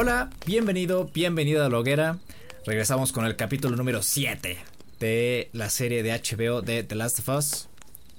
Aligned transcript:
Hola, 0.00 0.30
bienvenido, 0.46 1.10
bienvenida 1.12 1.66
a 1.66 1.68
la 1.68 1.76
hoguera. 1.76 2.18
Regresamos 2.64 3.10
con 3.10 3.24
el 3.24 3.34
capítulo 3.34 3.74
número 3.74 4.00
7 4.00 4.56
de 5.00 5.50
la 5.52 5.70
serie 5.70 6.04
de 6.04 6.12
HBO 6.12 6.62
de 6.62 6.84
The 6.84 6.94
Last 6.94 7.18
of 7.18 7.28
Us. 7.30 7.68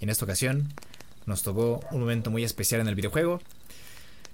Y 0.02 0.04
en 0.04 0.10
esta 0.10 0.26
ocasión 0.26 0.74
nos 1.26 1.42
tocó 1.42 1.80
un 1.92 2.02
momento 2.02 2.32
muy 2.32 2.44
especial 2.44 2.82
en 2.82 2.90
el 2.90 2.96
videojuego. 2.96 3.40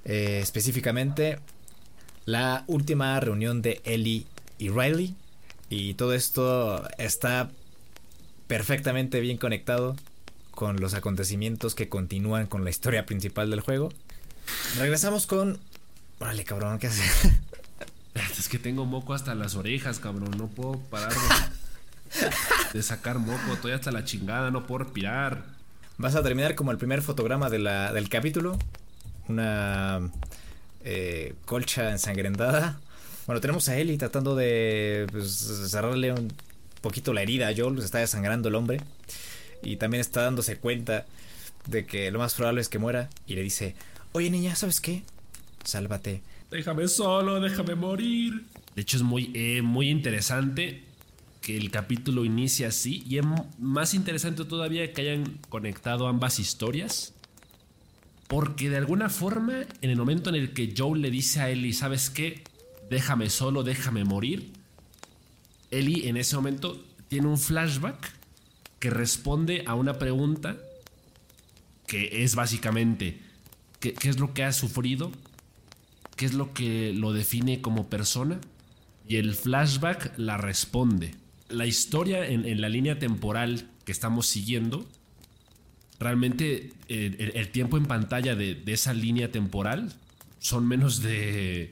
Eh, 0.05 0.39
específicamente 0.41 1.38
la 2.26 2.63
última 2.66 3.20
reunión 3.20 3.62
de 3.62 3.80
Ellie 3.84 4.25
y 4.58 4.70
Riley. 4.70 5.14
Y 5.70 5.94
todo 5.94 6.16
esto 6.16 6.89
está 6.98 7.52
perfectamente 8.48 9.20
bien 9.20 9.38
conectado 9.38 9.95
con 10.50 10.77
los 10.77 10.95
acontecimientos 10.95 11.75
que 11.75 11.89
continúan 11.89 12.48
con 12.48 12.64
la 12.64 12.72
historia 12.72 13.05
principal 13.05 13.52
del 13.52 13.59
juego. 13.59 13.89
Regresamos 14.80 15.27
con... 15.27 15.59
Órale, 16.19 16.43
cabrón, 16.43 16.79
¿qué 16.79 16.87
haces? 16.87 17.31
Es 18.37 18.47
que 18.47 18.59
tengo 18.59 18.85
moco 18.85 19.13
hasta 19.13 19.35
las 19.35 19.55
orejas, 19.55 19.99
cabrón. 19.99 20.31
No 20.38 20.47
puedo 20.47 20.79
parar 20.79 21.11
de, 22.73 22.83
sacar 22.83 23.19
moco. 23.19 23.53
Estoy 23.53 23.73
hasta 23.73 23.91
la 23.91 24.05
chingada, 24.05 24.51
no 24.51 24.65
puedo 24.67 24.85
respirar. 24.85 25.43
Vas 25.97 26.15
a 26.15 26.23
terminar 26.23 26.55
como 26.55 26.71
el 26.71 26.77
primer 26.77 27.01
fotograma 27.01 27.49
del 27.49 28.09
capítulo. 28.09 28.57
Una 29.27 30.11
eh, 30.83 31.33
colcha 31.45 31.91
ensangrentada. 31.91 32.79
Bueno, 33.25 33.41
tenemos 33.41 33.67
a 33.67 33.77
Ellie 33.77 33.97
tratando 33.97 34.35
de 34.35 35.07
pues, 35.11 35.31
cerrarle 35.69 36.13
un 36.13 36.31
poquito 36.81 37.13
la 37.13 37.22
herida 37.22 37.50
a 37.50 37.53
Joel. 37.55 37.79
Se 37.79 37.85
está 37.85 37.97
desangrando 37.97 38.47
el 38.47 38.55
hombre. 38.55 38.79
Y 39.61 39.77
también 39.77 40.02
está 40.02 40.22
dándose 40.22 40.57
cuenta 40.57 41.05
de 41.66 41.85
que 41.85 42.11
lo 42.11 42.19
más 42.19 42.33
probable 42.35 42.61
es 42.61 42.69
que 42.69 42.79
muera. 42.79 43.09
Y 43.27 43.35
le 43.35 43.41
dice, 43.41 43.75
oye 44.13 44.29
niña, 44.29 44.55
¿sabes 44.55 44.79
qué? 44.79 45.03
Sálvate 45.66 46.21
Déjame 46.52 46.88
solo, 46.88 47.41
déjame 47.41 47.75
morir. 47.75 48.45
De 48.75 48.81
hecho 48.81 48.97
es 48.97 49.03
muy, 49.03 49.31
eh, 49.33 49.61
muy 49.61 49.89
interesante 49.89 50.83
que 51.41 51.57
el 51.57 51.72
capítulo 51.72 52.23
inicie 52.23 52.66
así 52.66 53.03
y 53.07 53.17
es 53.17 53.25
más 53.59 53.94
interesante 53.94 54.45
todavía 54.45 54.94
que 54.94 55.02
hayan 55.02 55.39
conectado 55.49 56.07
ambas 56.07 56.39
historias. 56.39 57.13
Porque 58.27 58.69
de 58.69 58.77
alguna 58.77 59.09
forma, 59.09 59.63
en 59.81 59.89
el 59.89 59.97
momento 59.97 60.30
en 60.30 60.35
el 60.35 60.53
que 60.53 60.73
Joe 60.75 60.97
le 60.97 61.11
dice 61.11 61.41
a 61.41 61.49
Ellie, 61.49 61.73
¿sabes 61.73 62.09
qué? 62.09 62.44
Déjame 62.89 63.29
solo, 63.29 63.63
déjame 63.63 64.03
morir. 64.03 64.52
Ellie 65.72 66.07
en 66.09 66.17
ese 66.17 66.35
momento 66.35 66.83
tiene 67.07 67.27
un 67.27 67.38
flashback 67.38 68.13
que 68.79 68.89
responde 68.89 69.63
a 69.67 69.75
una 69.75 70.00
pregunta 70.00 70.57
que 71.85 72.23
es 72.23 72.35
básicamente, 72.35 73.19
¿qué, 73.79 73.94
qué 73.94 74.09
es 74.09 74.19
lo 74.19 74.33
que 74.33 74.44
ha 74.44 74.52
sufrido? 74.52 75.11
Qué 76.16 76.25
es 76.25 76.33
lo 76.33 76.53
que 76.53 76.94
lo 76.94 77.13
define 77.13 77.61
como 77.61 77.88
persona 77.88 78.39
y 79.08 79.17
el 79.17 79.35
flashback 79.35 80.17
la 80.17 80.38
responde. 80.38 81.16
La 81.49 81.66
historia 81.66 82.27
en, 82.27 82.59
la 82.59 82.69
línea 82.69 82.97
temporal 82.97 83.69
que 83.85 83.91
estamos 83.91 84.25
siguiendo, 84.25 84.88
realmente 85.99 86.73
eh, 86.89 87.31
el, 87.35 87.49
tiempo 87.49 87.77
en 87.77 87.85
pantalla 87.85 88.35
de, 88.35 88.61
esa 88.66 88.94
línea 88.94 89.31
temporal 89.31 89.94
son 90.39 90.67
menos 90.67 91.02
de... 91.02 91.72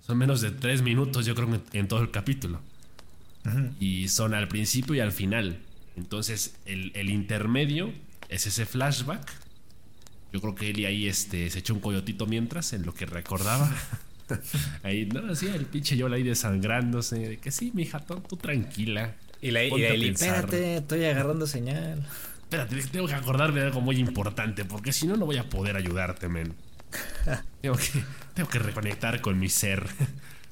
Son 0.00 0.18
menos 0.18 0.42
de 0.42 0.50
tres 0.50 0.82
minutos, 0.82 1.24
yo 1.24 1.34
creo, 1.34 1.62
en, 1.72 1.88
todo 1.88 2.02
el 2.02 2.10
capítulo. 2.10 2.60
Y 3.80 4.08
son 4.08 4.34
al 4.34 4.48
principio 4.48 4.94
y 4.94 5.00
al 5.00 5.12
final. 5.12 5.60
Entonces, 5.96 6.56
el, 6.66 6.92
el 6.94 7.08
intermedio 7.08 7.90
es 8.28 8.46
ese 8.46 8.66
flashback 8.66 9.43
yo 10.34 10.40
creo 10.40 10.54
que 10.56 10.70
él 10.70 10.84
ahí 10.84 11.06
este, 11.06 11.48
se 11.48 11.60
echó 11.60 11.74
un 11.74 11.80
coyotito 11.80 12.26
mientras, 12.26 12.72
en 12.72 12.84
lo 12.84 12.92
que 12.92 13.06
recordaba. 13.06 13.72
ahí, 14.82 15.06
no, 15.06 15.32
sí, 15.36 15.46
el 15.46 15.64
pinche 15.64 15.96
yo 15.96 16.12
ahí 16.12 16.24
desangrándose. 16.24 17.16
De 17.16 17.36
que 17.38 17.52
sí, 17.52 17.70
mija, 17.72 18.00
tú, 18.00 18.16
tú 18.16 18.36
tranquila. 18.36 19.14
Y 19.40 19.52
la, 19.52 19.62
y 19.62 20.08
espérate, 20.08 20.78
estoy 20.78 21.04
agarrando 21.04 21.46
señal. 21.46 22.04
Espérate, 22.42 22.82
tengo 22.88 23.06
que 23.06 23.14
acordarme 23.14 23.60
de 23.60 23.66
algo 23.66 23.80
muy 23.80 23.96
importante, 23.98 24.64
porque 24.64 24.92
si 24.92 25.06
no, 25.06 25.16
no 25.16 25.24
voy 25.24 25.36
a 25.36 25.48
poder 25.48 25.76
ayudarte, 25.76 26.28
men. 26.28 26.52
tengo, 27.60 27.76
que, 27.76 28.02
tengo 28.34 28.48
que 28.48 28.58
reconectar 28.58 29.20
con 29.20 29.38
mi 29.38 29.48
ser. 29.48 29.86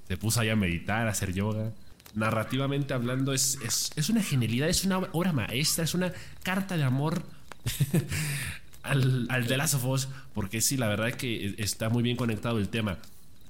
Se 0.07 0.17
puso 0.17 0.39
ahí 0.39 0.51
a 0.51 0.55
meditar, 0.55 1.09
a 1.09 1.11
hacer 1.11 1.33
yoga. 1.33 1.73
Narrativamente 2.15 2.95
hablando, 2.95 3.33
es, 3.33 3.59
es, 3.65 3.91
es 3.97 4.11
una 4.11 4.23
genialidad, 4.23 4.69
es 4.69 4.85
una 4.85 4.99
obra 4.99 5.33
maestra, 5.33 5.83
es 5.83 5.95
una 5.95 6.13
carta 6.45 6.77
de 6.77 6.85
amor 6.85 7.25
al, 8.83 9.27
al 9.29 9.47
The 9.47 9.57
Last 9.57 9.75
of 9.75 9.85
Us, 9.85 10.09
porque 10.35 10.61
sí, 10.61 10.77
la 10.77 10.89
verdad 10.89 11.09
es 11.09 11.17
que 11.17 11.55
está 11.59 11.89
muy 11.89 12.03
bien 12.03 12.17
conectado 12.17 12.59
el 12.59 12.69
tema 12.69 12.99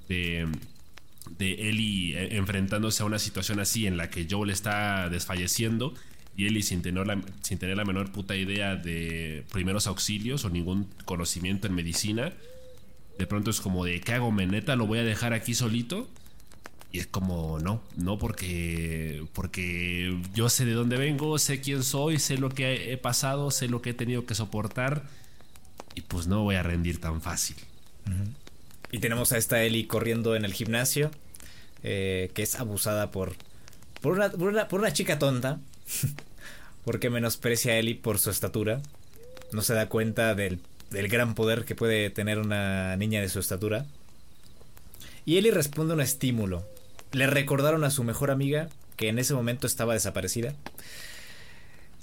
de, 0.07 0.47
de 1.37 1.69
Ellie 1.69 2.35
enfrentándose 2.35 3.03
a 3.03 3.05
una 3.05 3.19
situación 3.19 3.59
así 3.59 3.87
en 3.87 3.97
la 3.97 4.09
que 4.09 4.27
Joel 4.29 4.49
está 4.49 5.09
desfalleciendo 5.09 5.93
y 6.35 6.47
Ellie 6.47 6.63
sin 6.63 6.81
tener, 6.81 7.05
la, 7.05 7.21
sin 7.41 7.57
tener 7.57 7.77
la 7.77 7.85
menor 7.85 8.11
puta 8.11 8.35
idea 8.35 8.75
de 8.75 9.43
primeros 9.51 9.87
auxilios 9.87 10.45
o 10.45 10.49
ningún 10.49 10.87
conocimiento 11.05 11.67
en 11.67 11.75
medicina. 11.75 12.33
De 13.17 13.27
pronto 13.27 13.51
es 13.51 13.61
como 13.61 13.85
de, 13.85 14.01
¿qué 14.01 14.13
hago, 14.13 14.31
meneta? 14.31 14.75
¿Lo 14.75 14.87
voy 14.87 14.99
a 14.99 15.03
dejar 15.03 15.33
aquí 15.33 15.53
solito? 15.53 16.09
Y 16.91 16.99
es 16.99 17.07
como, 17.07 17.59
no, 17.59 17.81
no 17.95 18.17
porque, 18.17 19.23
porque 19.33 20.15
yo 20.33 20.49
sé 20.49 20.65
de 20.65 20.73
dónde 20.73 20.97
vengo, 20.97 21.37
sé 21.39 21.59
quién 21.59 21.83
soy, 21.83 22.19
sé 22.19 22.37
lo 22.37 22.49
que 22.49 22.91
he 22.91 22.97
pasado, 22.97 23.51
sé 23.51 23.67
lo 23.67 23.81
que 23.81 23.91
he 23.91 23.93
tenido 23.93 24.25
que 24.25 24.35
soportar 24.35 25.03
y 25.95 26.01
pues 26.01 26.27
no 26.27 26.43
voy 26.43 26.55
a 26.55 26.63
rendir 26.63 26.99
tan 26.99 27.21
fácil. 27.21 27.55
Y 28.91 28.99
tenemos 28.99 29.31
a 29.31 29.37
esta 29.37 29.63
Ellie 29.63 29.87
corriendo 29.87 30.35
en 30.35 30.45
el 30.45 30.53
gimnasio, 30.53 31.11
eh, 31.83 32.31
que 32.33 32.43
es 32.43 32.59
abusada 32.59 33.11
por, 33.11 33.33
por, 34.01 34.13
una, 34.13 34.29
por, 34.67 34.79
una, 34.79 34.93
chica 34.93 35.19
tonta, 35.19 35.59
porque 36.85 37.09
menosprecia 37.09 37.73
a 37.73 37.77
Ellie 37.77 37.95
por 37.95 38.19
su 38.19 38.29
estatura. 38.29 38.81
No 39.51 39.61
se 39.61 39.73
da 39.73 39.87
cuenta 39.87 40.35
del, 40.35 40.59
del 40.89 41.07
gran 41.07 41.35
poder 41.35 41.65
que 41.65 41.75
puede 41.75 42.09
tener 42.09 42.39
una 42.39 42.95
niña 42.97 43.21
de 43.21 43.29
su 43.29 43.39
estatura. 43.39 43.85
Y 45.25 45.37
Ellie 45.37 45.51
responde 45.51 45.93
un 45.93 46.01
estímulo. 46.01 46.65
Le 47.11 47.27
recordaron 47.27 47.83
a 47.83 47.91
su 47.91 48.03
mejor 48.03 48.31
amiga 48.31 48.69
que 48.95 49.09
en 49.09 49.19
ese 49.19 49.33
momento 49.33 49.67
estaba 49.67 49.93
desaparecida. 49.93 50.53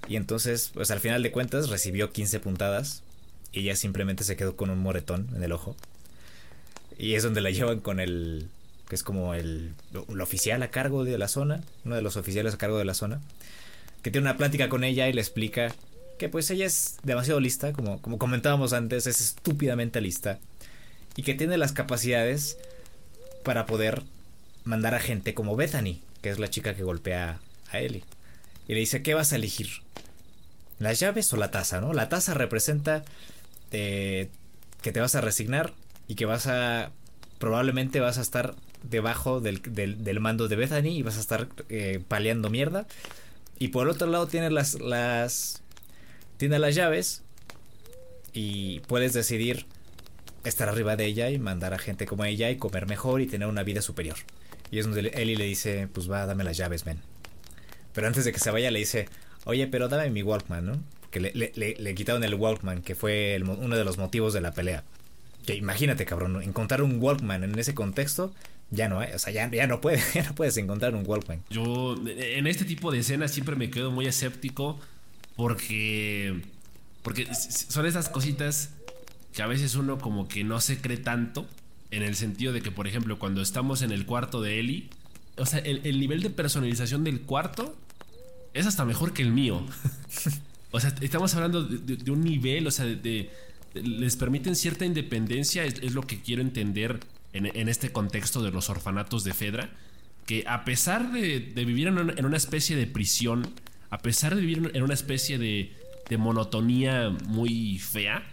Y 0.09 0.17
entonces, 0.17 0.71
pues 0.73 0.91
al 0.91 1.01
final 1.01 1.23
de 1.23 1.31
cuentas, 1.31 1.69
recibió 1.69 2.13
15 2.13 2.41
puntadas 2.41 3.03
ella 3.53 3.77
simplemente 3.77 4.25
se 4.25 4.37
quedó 4.37 4.57
con 4.57 4.71
un 4.71 4.79
moretón 4.79 5.29
en 5.35 5.43
el 5.43 5.53
ojo. 5.53 5.77
Y 6.99 7.15
es 7.15 7.23
donde 7.23 7.41
la 7.41 7.51
llevan 7.51 7.81
con 7.81 8.01
el. 8.01 8.49
que 8.89 8.95
es 8.95 9.03
como 9.03 9.35
el, 9.35 9.75
oficial 10.21 10.63
a 10.63 10.71
cargo 10.71 11.05
de 11.05 11.17
la 11.19 11.29
zona, 11.29 11.63
uno 11.85 11.97
de 11.97 12.03
los 12.03 12.17
oficiales 12.17 12.55
a 12.55 12.59
cargo 12.59 12.79
de 12.79 12.85
la 12.85 12.95
zona, 12.95 13.21
que 14.03 14.11
tiene 14.11 14.29
una 14.29 14.37
plática 14.37 14.69
con 14.69 14.85
ella 14.85 15.09
y 15.09 15.13
le 15.13 15.21
explica 15.21 15.75
que 16.19 16.29
pues 16.29 16.51
ella 16.51 16.67
es 16.67 16.99
demasiado 17.03 17.41
lista, 17.41 17.73
como, 17.73 18.03
como 18.03 18.19
comentábamos 18.19 18.75
antes, 18.75 19.07
es 19.07 19.21
estúpidamente 19.21 20.03
lista, 20.03 20.39
y 21.17 21.23
que 21.23 21.35
tiene 21.35 21.57
las 21.57 21.73
capacidades 21.73 22.59
para 23.43 23.65
poder 23.65 24.03
mandar 24.65 24.95
a 24.95 25.01
gente 25.01 25.33
como 25.33 25.57
Bethany, 25.57 26.01
que 26.21 26.29
es 26.29 26.39
la 26.39 26.51
chica 26.51 26.75
que 26.75 26.83
golpea 26.83 27.41
a 27.71 27.79
Ellie. 27.79 28.05
Y 28.69 28.75
le 28.75 28.81
dice, 28.81 29.03
¿qué 29.03 29.15
vas 29.15 29.33
a 29.33 29.37
elegir? 29.37 29.69
¿Las 30.79 31.01
llaves 31.01 31.33
o 31.33 31.37
la 31.37 31.51
taza? 31.51 31.81
¿no? 31.81 31.93
La 31.93 32.09
taza 32.09 32.35
representa 32.35 33.05
que 33.71 34.93
te 34.93 35.01
vas 35.01 35.15
a 35.15 35.21
resignar 35.21 35.73
y 36.09 36.15
que 36.15 36.27
vas 36.27 36.47
a 36.47 36.93
probablemente 37.39 38.01
vas 38.01 38.19
a 38.19 38.21
estar 38.21 38.55
debajo 38.83 39.41
del, 39.41 39.63
del, 39.63 40.21
mando 40.21 40.49
de 40.49 40.57
Bethany 40.57 40.89
y 40.89 41.03
vas 41.03 41.17
a 41.17 41.21
estar 41.21 41.49
eh, 41.69 42.03
paleando 42.07 42.51
mierda. 42.51 42.87
Y 43.59 43.69
por 43.69 43.87
el 43.87 43.91
otro 43.91 44.07
lado 44.09 44.27
tienes 44.27 44.53
las, 44.53 44.81
las 44.81 45.63
tienes 46.37 46.61
las 46.61 46.75
llaves 46.75 47.23
y 48.33 48.81
puedes 48.81 49.13
decidir 49.13 49.67
estar 50.45 50.69
arriba 50.69 50.97
de 50.97 51.07
ella 51.07 51.31
y 51.31 51.39
mandar 51.39 51.75
a 51.75 51.79
gente 51.79 52.07
como 52.07 52.25
ella 52.25 52.51
y 52.51 52.57
comer 52.57 52.87
mejor 52.87 53.21
y 53.21 53.27
tener 53.27 53.49
una 53.49 53.63
vida 53.63 53.83
superior. 53.83 54.17
Y 54.71 54.79
es 54.79 54.87
donde 54.87 55.11
Ellie 55.15 55.37
le 55.37 55.45
dice, 55.45 55.89
pues 55.93 56.11
va, 56.11 56.27
dame 56.27 56.45
las 56.45 56.57
llaves, 56.57 56.85
ven. 56.85 57.01
Pero 57.93 58.07
antes 58.07 58.25
de 58.25 58.33
que 58.33 58.39
se 58.39 58.51
vaya 58.51 58.71
le 58.71 58.79
dice, 58.79 59.09
oye, 59.45 59.67
pero 59.67 59.89
dame 59.89 60.11
mi 60.11 60.23
Walkman, 60.23 60.65
¿no? 60.65 60.83
Que 61.11 61.21
le, 61.21 61.95
quitaron 61.95 62.25
el 62.25 62.35
Walkman, 62.35 62.83
que 62.83 62.95
fue 62.95 63.41
uno 63.45 63.77
de 63.77 63.85
los 63.85 63.99
motivos 63.99 64.33
de 64.33 64.41
la 64.41 64.53
pelea. 64.53 64.85
Que 65.45 65.55
imagínate, 65.55 66.05
cabrón, 66.05 66.43
encontrar 66.43 66.83
un 66.83 67.01
Walkman 67.01 67.45
en 67.45 67.59
ese 67.59 67.75
contexto, 67.75 68.33
ya 68.71 68.89
no, 68.89 68.99
o 68.99 69.19
sea, 69.19 69.33
ya, 69.33 69.67
no, 69.67 69.81
puede, 69.81 70.01
no 70.27 70.35
puedes 70.35 70.57
encontrar 70.57 70.95
un 70.95 71.05
Walkman. 71.07 71.43
Yo 71.51 71.97
en 72.07 72.47
este 72.47 72.65
tipo 72.65 72.93
de 72.93 73.01
escenas 73.01 73.33
siempre 73.33 73.57
me 73.57 73.71
quedo 73.71 73.91
muy 73.91 74.07
escéptico 74.07 74.79
porque, 75.37 76.41
porque 77.03 77.29
son 77.35 77.87
esas 77.87 78.09
cositas 78.09 78.71
que 79.33 79.43
a 79.43 79.47
veces 79.47 79.75
uno 79.75 79.99
como 79.99 80.29
que 80.29 80.45
no 80.45 80.61
se 80.61 80.81
cree 80.81 80.97
tanto, 80.97 81.47
en 81.91 82.05
el 82.05 82.15
sentido 82.15 82.53
de 82.53 82.63
que, 82.63 82.71
por 82.71 82.87
ejemplo, 82.87 83.19
cuando 83.19 83.43
estamos 83.43 83.83
en 83.83 83.91
el 83.91 84.07
cuarto 84.07 84.41
de 84.41 84.61
Ellie, 84.61 84.89
o 85.37 85.47
sea, 85.47 85.59
el, 85.59 85.81
el 85.85 85.99
nivel 85.99 86.23
de 86.23 86.31
personalización 86.31 87.03
del 87.03 87.23
cuarto 87.23 87.77
es 88.55 88.67
hasta 88.67 88.85
mejor 88.85 89.13
que 89.13 89.23
el 89.23 89.33
mío. 89.33 89.65
O 90.71 90.81
sea, 90.81 90.95
estamos 91.01 91.35
hablando 91.35 91.65
de, 91.65 92.11
un 92.11 92.23
nivel, 92.23 92.67
o 92.67 92.71
sea, 92.71 92.87
de, 92.87 93.31
les 93.75 94.17
permiten 94.17 94.55
cierta 94.55 94.85
independencia, 94.85 95.65
es, 95.65 95.95
lo 95.95 96.03
que 96.03 96.21
quiero 96.21 96.43
entender 96.43 97.01
en, 97.33 97.69
este 97.69 97.93
contexto 97.93 98.43
de 98.43 98.51
los 98.51 98.71
orfanatos 98.71 99.25
de 99.25 99.35
Fedra, 99.35 99.71
que 100.27 100.45
a 100.47 100.65
pesar 100.65 101.13
de, 101.13 101.41
vivir 101.55 101.89
en 101.89 102.25
una, 102.25 102.37
especie 102.37 102.77
de 102.77 102.87
prisión, 102.87 103.53
a 103.91 103.99
pesar 103.99 104.35
de 104.35 104.41
vivir 104.43 104.71
en 104.75 104.83
una 104.83 104.95
especie 104.95 105.39
de, 105.39 105.73
monotonía 106.19 107.11
muy 107.27 107.79
fea, 107.79 108.25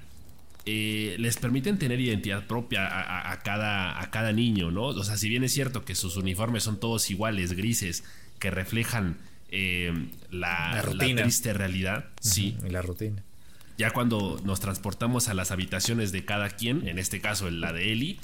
eh, 0.65 1.15
les 1.19 1.37
permiten 1.37 1.77
tener 1.77 1.99
identidad 1.99 2.47
propia 2.47 3.31
a, 3.31 3.39
cada, 3.41 4.01
a 4.01 4.09
cada 4.09 4.33
niño, 4.33 4.71
¿no? 4.71 4.87
O 4.87 5.03
sea, 5.03 5.15
si 5.15 5.29
bien 5.29 5.43
es 5.43 5.53
cierto 5.53 5.85
que 5.85 5.93
sus 5.93 6.17
uniformes 6.17 6.63
son 6.63 6.79
todos 6.79 7.09
iguales, 7.11 7.53
grises, 7.53 8.03
que 8.39 8.49
reflejan 8.49 9.17
eh, 9.49 9.93
la, 10.29 10.83
triste 10.97 11.53
realidad, 11.53 12.05
sí. 12.19 12.57
Y 12.65 12.69
la 12.69 12.81
rutina. 12.81 13.23
Ya 13.77 13.91
cuando 13.91 14.41
nos 14.43 14.59
transportamos 14.59 15.29
a 15.29 15.33
las 15.33 15.51
habitaciones 15.51 16.11
de 16.11 16.25
cada 16.25 16.49
quien, 16.49 16.87
en 16.87 16.97
este 16.97 17.21
caso 17.21 17.49
la 17.51 17.73
de 17.73 17.93
Eli, 17.93 18.19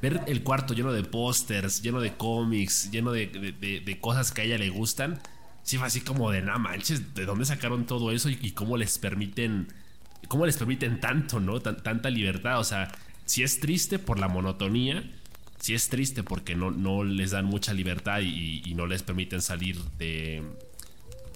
ver 0.00 0.22
el 0.26 0.42
cuarto 0.42 0.74
lleno 0.74 0.92
de 0.92 1.04
pósters, 1.04 1.82
lleno 1.82 2.00
de 2.00 2.14
cómics, 2.14 2.90
lleno 2.90 3.12
de, 3.12 3.98
cosas 4.00 4.32
que 4.32 4.42
a 4.42 4.44
ella 4.44 4.58
le 4.58 4.70
gustan, 4.70 5.20
sí 5.62 5.76
fue 5.76 5.86
así 5.86 6.00
como 6.00 6.30
de, 6.30 6.42
nada 6.42 6.58
manches, 6.58 7.14
¿de 7.14 7.26
dónde 7.26 7.44
sacaron 7.44 7.86
todo 7.86 8.12
eso 8.12 8.30
y, 8.30 8.52
cómo 8.52 8.76
les 8.76 8.98
permiten, 8.98 9.68
cómo 10.28 10.46
les 10.46 10.56
permiten 10.56 11.00
tanto, 11.00 11.38
¿no? 11.38 11.60
tanta 11.60 12.08
libertad, 12.08 12.58
o 12.58 12.64
sea, 12.64 12.90
si 13.26 13.42
es 13.42 13.60
triste 13.60 13.98
por 13.98 14.18
la 14.18 14.28
monotonía, 14.28 15.04
si 15.58 15.74
es 15.74 15.88
triste 15.88 16.22
porque 16.22 16.54
no, 16.54 16.70
no 16.70 17.04
les 17.04 17.30
dan 17.30 17.46
mucha 17.46 17.72
libertad 17.72 18.20
y, 18.20 18.74
no 18.74 18.86
les 18.86 19.02
permiten 19.02 19.40
salir 19.40 19.82
de, 19.98 20.42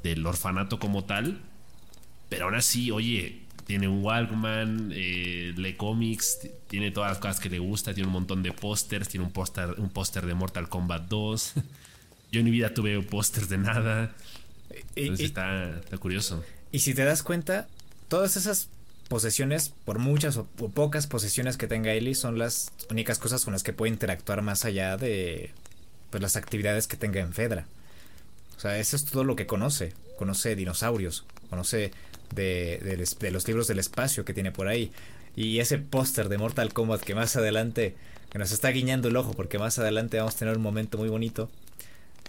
del 0.02 0.24
orfanato 0.26 0.78
como 0.78 1.04
tal, 1.04 1.40
pero 2.28 2.46
aún 2.46 2.54
así, 2.54 2.90
oye, 2.90 3.42
tiene 3.68 3.86
un 3.86 4.02
Walkman, 4.02 4.92
eh, 4.94 5.52
lee 5.56 5.74
cómics, 5.74 6.38
tiene 6.68 6.90
todas 6.90 7.10
las 7.10 7.18
cosas 7.18 7.38
que 7.38 7.50
le 7.50 7.58
gusta, 7.58 7.92
tiene 7.92 8.06
un 8.06 8.14
montón 8.14 8.42
de 8.42 8.50
pósters, 8.50 9.08
tiene 9.08 9.26
un 9.26 9.32
póster 9.32 9.74
un 9.76 9.90
póster 9.90 10.24
de 10.24 10.32
Mortal 10.32 10.70
Kombat 10.70 11.06
2. 11.08 11.52
Yo 12.32 12.40
en 12.40 12.44
mi 12.46 12.50
vida 12.50 12.72
tuve 12.72 13.00
pósters 13.02 13.50
de 13.50 13.58
nada. 13.58 14.14
Entonces 14.96 15.26
está, 15.26 15.80
curioso. 16.00 16.42
Y 16.72 16.78
si 16.78 16.94
te 16.94 17.04
das 17.04 17.22
cuenta, 17.22 17.68
todas 18.08 18.38
esas 18.38 18.70
posesiones, 19.08 19.70
por 19.84 19.98
muchas 19.98 20.38
o, 20.38 20.46
pocas 20.46 21.06
posesiones 21.06 21.58
que 21.58 21.66
tenga 21.66 21.92
Ellie, 21.92 22.14
son 22.14 22.38
las 22.38 22.72
únicas 22.90 23.18
cosas 23.18 23.44
con 23.44 23.52
las 23.52 23.62
que 23.62 23.74
puede 23.74 23.92
interactuar 23.92 24.40
más 24.40 24.64
allá 24.64 24.96
de 24.96 25.50
pues, 26.08 26.22
las 26.22 26.36
actividades 26.36 26.86
que 26.86 26.96
tenga 26.96 27.20
en 27.20 27.34
Fedra. 27.34 27.66
O 28.58 28.60
sea, 28.60 28.76
eso 28.78 28.96
es 28.96 29.04
todo 29.04 29.22
lo 29.22 29.36
que 29.36 29.46
conoce. 29.46 29.92
Conoce 30.18 30.56
dinosaurios, 30.56 31.24
conoce 31.48 31.92
de, 32.34 33.06
los 33.30 33.46
libros 33.46 33.68
del 33.68 33.78
espacio 33.78 34.24
que 34.24 34.34
tiene 34.34 34.50
por 34.50 34.66
ahí. 34.66 34.90
Y 35.36 35.60
ese 35.60 35.78
póster 35.78 36.28
de 36.28 36.38
Mortal 36.38 36.72
Kombat 36.72 37.00
que 37.02 37.14
más 37.14 37.36
adelante, 37.36 37.94
que 38.30 38.38
nos 38.40 38.50
está 38.50 38.70
guiñando 38.70 39.06
el 39.06 39.16
ojo 39.16 39.32
porque 39.32 39.60
más 39.60 39.78
adelante 39.78 40.18
vamos 40.18 40.34
a 40.34 40.38
tener 40.38 40.56
un 40.56 40.62
momento 40.62 40.98
muy 40.98 41.08
bonito. 41.08 41.48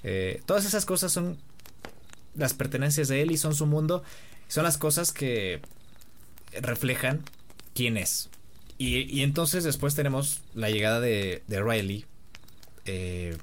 Eh, 0.03 0.43
todas 0.45 0.65
esas 0.65 0.85
cosas 0.85 1.11
son 1.11 1.35
las 2.35 2.53
pertenencias 2.53 3.07
de 3.07 3.23
él 3.23 3.31
y 3.31 3.37
son 3.37 3.55
su 3.55 3.65
mundo. 3.65 4.03
Son 4.49 4.63
las 4.63 4.77
cosas 4.77 5.11
que 5.11 5.61
reflejan 6.61 7.23
quién 7.73 7.97
es. 7.97 8.29
Y, 8.77 9.23
entonces 9.23 9.63
después 9.63 9.95
tenemos 9.95 10.41
la 10.53 10.69
llegada 10.69 10.99
de, 10.99 11.41
Riley. 11.49 12.05
Eh, 12.85 13.35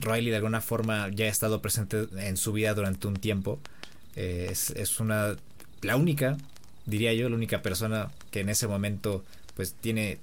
Riley 0.00 0.30
de 0.30 0.36
alguna 0.36 0.60
forma 0.60 1.08
ya 1.10 1.26
ha 1.26 1.28
estado 1.28 1.62
presente 1.62 2.06
en 2.16 2.36
su 2.36 2.52
vida 2.52 2.74
durante 2.74 3.06
un 3.06 3.16
tiempo. 3.16 3.60
Eh, 4.16 4.48
es, 4.50 4.70
es, 4.70 5.00
una 5.00 5.36
la 5.82 5.96
única, 5.96 6.36
diría 6.86 7.12
yo, 7.12 7.28
la 7.28 7.36
única 7.36 7.62
persona 7.62 8.10
que 8.30 8.40
en 8.40 8.48
ese 8.48 8.66
momento 8.66 9.24
pues 9.54 9.74
tiene 9.74 10.18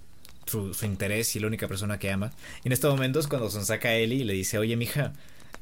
su, 0.50 0.76
interés 0.84 1.36
y 1.36 1.40
la 1.40 1.48
única 1.48 1.68
persona 1.68 2.00
que 2.00 2.12
ama. 2.12 2.32
Y 2.64 2.68
en 2.68 2.72
estos 2.72 2.92
momentos 2.92 3.28
cuando 3.28 3.50
son 3.50 3.66
saca 3.66 3.90
a 3.90 3.96
Ellie 3.96 4.22
y 4.22 4.24
le 4.24 4.34
dice, 4.34 4.58
oye 4.58 4.76
mija, 4.76 5.14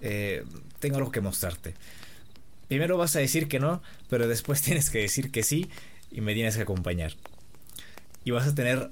eh, 0.01 0.43
tengo 0.79 0.97
algo 0.97 1.11
que 1.11 1.21
mostrarte. 1.21 1.73
Primero 2.67 2.97
vas 2.97 3.15
a 3.15 3.19
decir 3.19 3.47
que 3.47 3.59
no, 3.59 3.81
pero 4.09 4.27
después 4.27 4.61
tienes 4.63 4.89
que 4.89 4.99
decir 4.99 5.31
que 5.31 5.43
sí 5.43 5.69
y 6.11 6.21
me 6.21 6.33
tienes 6.33 6.55
que 6.55 6.63
acompañar. 6.63 7.13
Y 8.23 8.31
vas 8.31 8.47
a 8.47 8.55
tener 8.55 8.89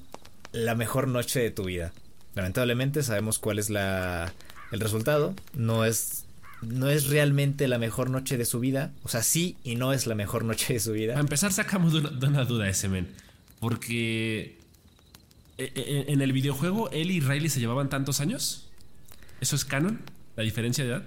la 0.51 0.75
mejor 0.75 1.07
noche 1.07 1.39
de 1.39 1.51
tu 1.51 1.65
vida. 1.65 1.93
Lamentablemente 2.35 3.03
sabemos 3.03 3.39
cuál 3.39 3.59
es 3.59 3.69
la, 3.69 4.33
el 4.75 4.81
resultado. 4.81 5.33
No 5.53 5.85
es 5.85 6.25
no 6.61 6.89
es 6.89 7.07
realmente 7.07 7.67
la 7.67 7.77
mejor 7.77 8.09
noche 8.09 8.37
de 8.37 8.45
su 8.45 8.59
vida. 8.59 8.91
O 9.03 9.09
sea, 9.09 9.23
sí 9.23 9.57
y 9.63 9.75
no 9.75 9.93
es 9.93 10.07
la 10.07 10.15
mejor 10.15 10.43
noche 10.43 10.73
de 10.73 10.79
su 10.79 10.93
vida. 10.93 11.17
A 11.17 11.19
empezar, 11.19 11.51
sacamos 11.53 11.93
de 11.93 12.27
una, 12.27 12.45
duda 12.45 12.67
ese 12.69 12.87
men. 12.87 13.07
Porque 13.59 14.57
eh, 15.57 15.71
eh, 15.75 16.05
en 16.07 16.21
el 16.21 16.33
videojuego, 16.33 16.89
él 16.91 17.11
y 17.11 17.19
Riley 17.19 17.49
se 17.49 17.59
llevaban 17.59 17.89
tantos 17.89 18.19
años. 18.19 18.67
¿Eso 19.41 19.55
es 19.55 19.65
canon? 19.65 20.01
¿La 20.35 20.43
diferencia 20.43 20.83
de 20.83 20.91
edad? 20.91 21.03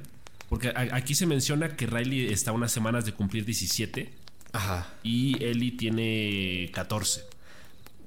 Porque 0.48 0.72
aquí 0.74 1.14
se 1.14 1.26
menciona 1.26 1.76
que 1.76 1.86
Riley 1.86 2.32
está 2.32 2.52
unas 2.52 2.72
semanas 2.72 3.04
de 3.04 3.12
cumplir 3.12 3.44
17. 3.44 4.10
Ajá. 4.52 4.88
Y 5.02 5.42
Ellie 5.44 5.72
tiene 5.72 6.70
14. 6.72 7.22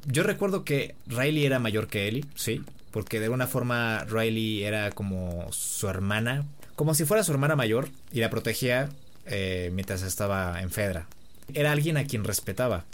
Yo 0.07 0.23
recuerdo 0.23 0.65
que 0.65 0.95
Riley 1.05 1.45
era 1.45 1.59
mayor 1.59 1.87
que 1.87 2.07
Ellie, 2.07 2.25
sí. 2.33 2.61
Porque 2.91 3.19
de 3.19 3.25
alguna 3.25 3.47
forma 3.47 4.03
Riley 4.05 4.63
era 4.63 4.91
como 4.91 5.51
su 5.51 5.87
hermana, 5.87 6.45
como 6.75 6.93
si 6.93 7.05
fuera 7.05 7.23
su 7.23 7.31
hermana 7.31 7.55
mayor 7.55 7.89
y 8.11 8.19
la 8.19 8.29
protegía 8.29 8.89
eh, 9.25 9.69
mientras 9.73 10.01
estaba 10.03 10.61
en 10.61 10.71
Fedra. 10.71 11.07
Era 11.53 11.71
alguien 11.71 11.97
a 11.97 12.05
quien 12.05 12.23
respetaba. 12.23 12.85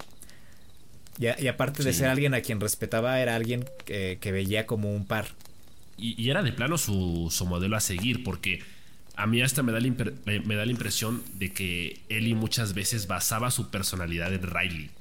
Y, 1.20 1.48
aparte 1.48 1.84
de 1.84 1.94
ser 1.94 2.10
alguien 2.10 2.36
a 2.36 2.42
quien 2.42 2.60
respetaba, 2.60 3.20
era 3.20 3.36
alguien 3.36 3.66
que, 3.86 4.20
veía 4.32 4.68
como 4.68 4.94
un 4.94 5.06
par. 5.06 5.30
Y, 5.98 6.30
era 6.30 6.44
de 6.44 6.52
plano 6.52 6.78
su, 6.78 7.32
modelo 7.48 7.76
a 7.76 7.80
seguir, 7.80 8.24
porque 8.24 8.62
a 9.16 9.26
mí 9.26 9.42
hasta 9.42 9.64
me 9.64 9.72
da, 9.72 9.80
la 9.80 9.92
me 10.46 10.56
da 10.56 10.66
la 10.66 10.72
impresión 10.72 11.24
de 11.34 11.52
que 11.52 12.02
Ellie 12.10 12.36
muchas 12.36 12.76
veces 12.76 13.08
basaba 13.08 13.50
su 13.50 13.72
personalidad 13.72 14.32
en 14.32 14.44
Riley. 14.44 14.92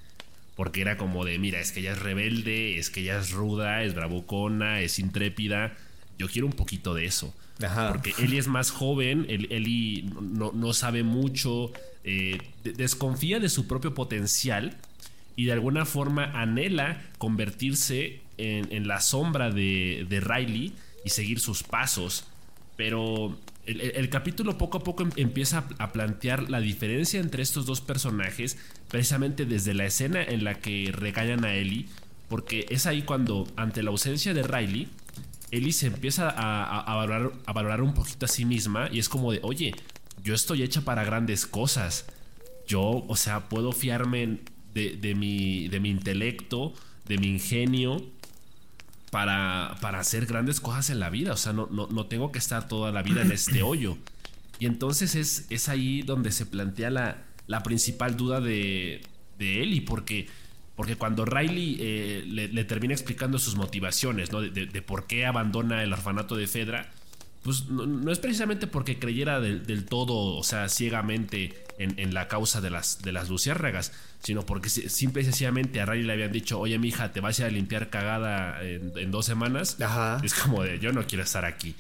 Porque 0.56 0.81
era 0.81 0.97
como 0.97 1.25
de, 1.25 1.38
mira, 1.38 1.61
es 1.61 1.70
que 1.70 1.81
ella 1.81 1.93
es 1.93 2.00
rebelde, 2.00 2.79
es 2.79 2.91
que 2.91 3.00
ella 3.00 3.19
es 3.19 3.31
ruda, 3.31 3.85
es 3.85 3.94
bravucona, 3.94 4.80
es 4.80 4.99
intrépida. 4.99 5.76
Yo 6.19 6.28
quiero 6.28 6.47
un 6.47 6.54
poquito 6.54 6.95
de 6.95 7.04
eso. 7.04 7.35
Porque 7.88 8.14
Eli 8.19 8.38
es 8.38 8.49
más 8.49 8.71
joven, 8.71 9.26
Eli 9.28 10.11
no, 10.21 10.73
sabe 10.73 11.02
mucho, 11.02 11.73
eh, 12.04 12.38
desconfía 12.64 13.40
de 13.40 13.49
su 13.49 13.66
propio 13.66 13.95
potencial 13.95 14.76
y 15.37 15.47
de 15.47 15.52
alguna 15.52 15.87
forma 15.87 16.25
anhela 16.40 17.02
convertirse 17.19 18.21
en, 18.37 18.87
la 18.87 19.00
sombra 19.00 19.50
de, 19.50 20.07
Riley 20.09 20.75
y 21.04 21.11
seguir 21.11 21.40
sus 21.40 21.62
pasos. 21.62 22.26
Pero 22.76 23.38
el, 23.66 24.08
capítulo 24.08 24.58
poco 24.58 24.78
a 24.78 24.85
poco 24.85 25.02
em, 25.02 25.11
empieza 25.16 25.66
a 25.78 25.92
plantear 25.92 26.50
la 26.50 26.61
diferencia 26.61 27.20
entre 27.20 27.42
estos 27.42 27.66
dos 27.66 27.80
personajes, 27.80 28.56
precisamente 28.88 29.44
desde 29.44 29.75
la 29.75 29.87
escena 29.87 30.23
en 30.23 30.44
la 30.44 30.54
que 30.54 30.90
regañan 30.92 31.44
a 31.44 31.54
Ellie, 31.54 31.87
porque 32.28 32.66
es 32.70 32.87
ahí 32.87 33.02
cuando, 33.02 33.46
ante 33.56 33.82
la 33.82 33.90
ausencia 33.90 34.35
de 34.35 34.42
Riley, 34.42 34.88
Ellie 35.50 35.73
se 35.73 35.87
empieza 35.87 36.28
a, 36.28 36.94
valorar, 36.94 37.32
a 37.46 37.52
valorar 37.52 37.82
un 37.82 37.94
poquito 37.94 38.26
a 38.26 38.28
sí 38.28 38.44
misma 38.44 38.88
y 38.92 38.99
es 38.99 39.08
como 39.08 39.32
de, 39.32 39.40
oye, 39.42 39.75
yo 40.23 40.35
estoy 40.35 40.62
hecha 40.62 40.80
para 40.82 41.04
grandes 41.04 41.46
cosas. 41.46 42.06
Yo, 42.66 43.04
o 43.06 43.16
sea, 43.16 43.49
puedo 43.49 43.73
fiarme 43.73 44.40
de, 44.75 45.14
mi, 45.14 45.68
de 45.68 45.80
mi 45.80 45.90
intelecto, 45.90 46.75
de 47.06 47.18
mi 47.18 47.28
ingenio, 47.28 48.04
para, 49.16 49.76
para, 49.80 49.99
hacer 49.99 50.26
grandes 50.26 50.61
cosas 50.61 50.90
en 50.90 51.00
la 51.00 51.08
vida. 51.08 51.32
O 51.32 51.38
sea, 51.38 51.54
no, 51.54 51.68
no, 51.70 52.06
tengo 52.06 52.32
que 52.32 52.38
estar 52.38 52.68
toda 52.68 52.92
la 52.92 53.02
vida 53.02 53.23
en 53.23 53.32
este 53.32 53.62
hoyo. 53.62 53.96
Y 54.58 54.66
entonces 54.66 55.14
es, 55.14 55.46
es 55.49 55.70
ahí 55.70 56.02
donde 56.02 56.30
se 56.30 56.44
plantea 56.44 56.90
la, 56.90 57.25
la 57.46 57.62
principal 57.62 58.18
duda 58.18 58.42
de, 58.42 59.00
de 59.38 59.62
Ellie, 59.62 59.80
porque 59.80 60.28
porque 60.75 60.96
cuando 60.96 61.25
Riley 61.25 61.78
eh, 61.80 62.25
le, 62.26 62.64
termina 62.64 62.92
explicando 62.92 63.38
sus 63.38 63.56
motivaciones, 63.56 64.32
¿no? 64.32 64.42
De, 64.42 64.82
por 64.82 65.06
qué 65.06 65.25
abandona 65.25 65.82
el 65.82 65.94
orfanato 65.94 66.37
de 66.37 66.46
Fedra, 66.46 66.92
pues 67.47 67.69
no, 67.69 68.11
es 68.11 68.19
precisamente 68.19 68.67
porque 68.67 68.99
creyera 68.99 69.38
del, 69.38 69.85
todo, 69.85 70.37
o 70.37 70.43
sea, 70.43 70.69
ciegamente 70.69 71.55
en, 71.79 72.12
la 72.12 72.26
causa 72.26 72.61
de 72.61 72.71
las, 72.71 73.03
de 73.03 73.12
las 73.12 73.29
luciérnagas, 73.29 73.93
sino 74.21 74.45
porque 74.45 74.69
simple 74.69 75.23
y 75.23 75.26
sencillamente 75.26 75.81
a 75.81 75.87
Riley 75.87 76.07
le 76.09 76.12
habían 76.15 76.33
dicho, 76.33 76.59
oye, 76.59 76.76
mija, 76.81 77.12
te 77.12 77.21
vas 77.21 77.38
a 77.38 77.43
ir 77.43 77.47
a 77.47 77.50
limpiar 77.53 77.88
cagada 77.88 78.61
en, 78.65 79.12
dos 79.12 79.26
semanas. 79.26 79.81
Ajá. 79.81 80.19
Es 80.25 80.35
como 80.35 80.65
de, 80.65 80.81
yo 80.81 80.91
no 80.91 81.07
quiero 81.07 81.23
estar 81.23 81.45
aquí. 81.45 81.76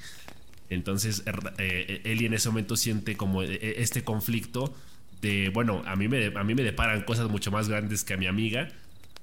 Entonces, 0.70 1.24
er, 1.26 1.40
eh, 1.58 2.00
Eli 2.04 2.26
en 2.26 2.34
ese 2.34 2.48
momento 2.48 2.76
siente 2.76 3.16
como 3.16 3.42
eh, 3.42 3.58
este 3.78 4.04
conflicto 4.04 4.72
de, 5.20 5.50
bueno, 5.52 5.82
a 5.84 5.96
mí, 5.96 6.06
me, 6.06 6.26
a 6.26 6.44
mí 6.44 6.54
me 6.54 6.62
deparan 6.62 7.02
cosas 7.02 7.28
mucho 7.28 7.50
más 7.50 7.68
grandes 7.68 8.04
que 8.04 8.14
a 8.14 8.16
mi 8.16 8.28
amiga, 8.28 8.68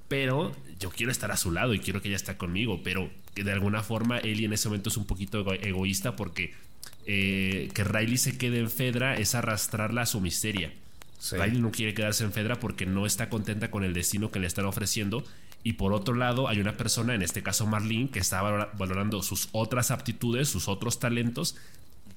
pero 0.08 0.56
yo 0.80 0.90
quiero 0.90 1.12
estar 1.12 1.32
a 1.32 1.38
su 1.38 1.52
lado 1.52 1.74
y 1.74 1.80
quiero 1.80 2.02
que 2.02 2.10
ella 2.10 2.18
esté 2.18 2.38
conmigo, 2.38 2.82
pero 2.84 3.10
que 3.34 3.44
de 3.44 3.52
alguna 3.52 3.84
forma 3.84 4.20
Ellie 4.20 4.46
en 4.46 4.54
ese 4.54 4.68
momento 4.70 4.90
es 4.90 4.98
un 4.98 5.06
poquito 5.06 5.52
egoísta 5.54 6.16
porque 6.16 6.54
eh, 7.06 7.70
que 7.74 7.84
Riley 7.84 8.18
se 8.18 8.38
quede 8.38 8.60
en 8.60 8.70
Fedra 8.70 9.16
es 9.16 9.36
arrastrarla 9.36 10.04
a 10.04 10.06
su 10.06 10.22
miseria. 10.22 10.72
Riley 11.32 11.62
no 11.62 11.72
quiere 11.72 11.94
quedarse 11.94 12.24
en 12.24 12.34
Fedra 12.34 12.60
porque 12.60 12.86
no 12.86 13.06
está 13.06 13.30
contenta 13.30 13.72
con 13.72 13.84
el 13.84 13.94
destino 13.94 14.30
que 14.30 14.40
le 14.40 14.48
están 14.48 14.66
ofreciendo 14.66 15.24
Y 15.64 15.74
por 15.74 15.94
otro 15.94 16.16
lado, 16.16 16.50
hay 16.50 16.60
una 16.60 16.76
persona, 16.76 17.16
en 17.16 17.22
este 17.22 17.42
caso 17.42 17.66
Marlene, 17.66 18.10
que 18.10 18.20
está 18.20 18.42
valorando 18.42 19.24
sus 19.24 19.48
otras 19.54 19.92
aptitudes, 19.92 20.50
sus 20.50 20.68
otros 20.68 21.00
talentos, 21.00 21.56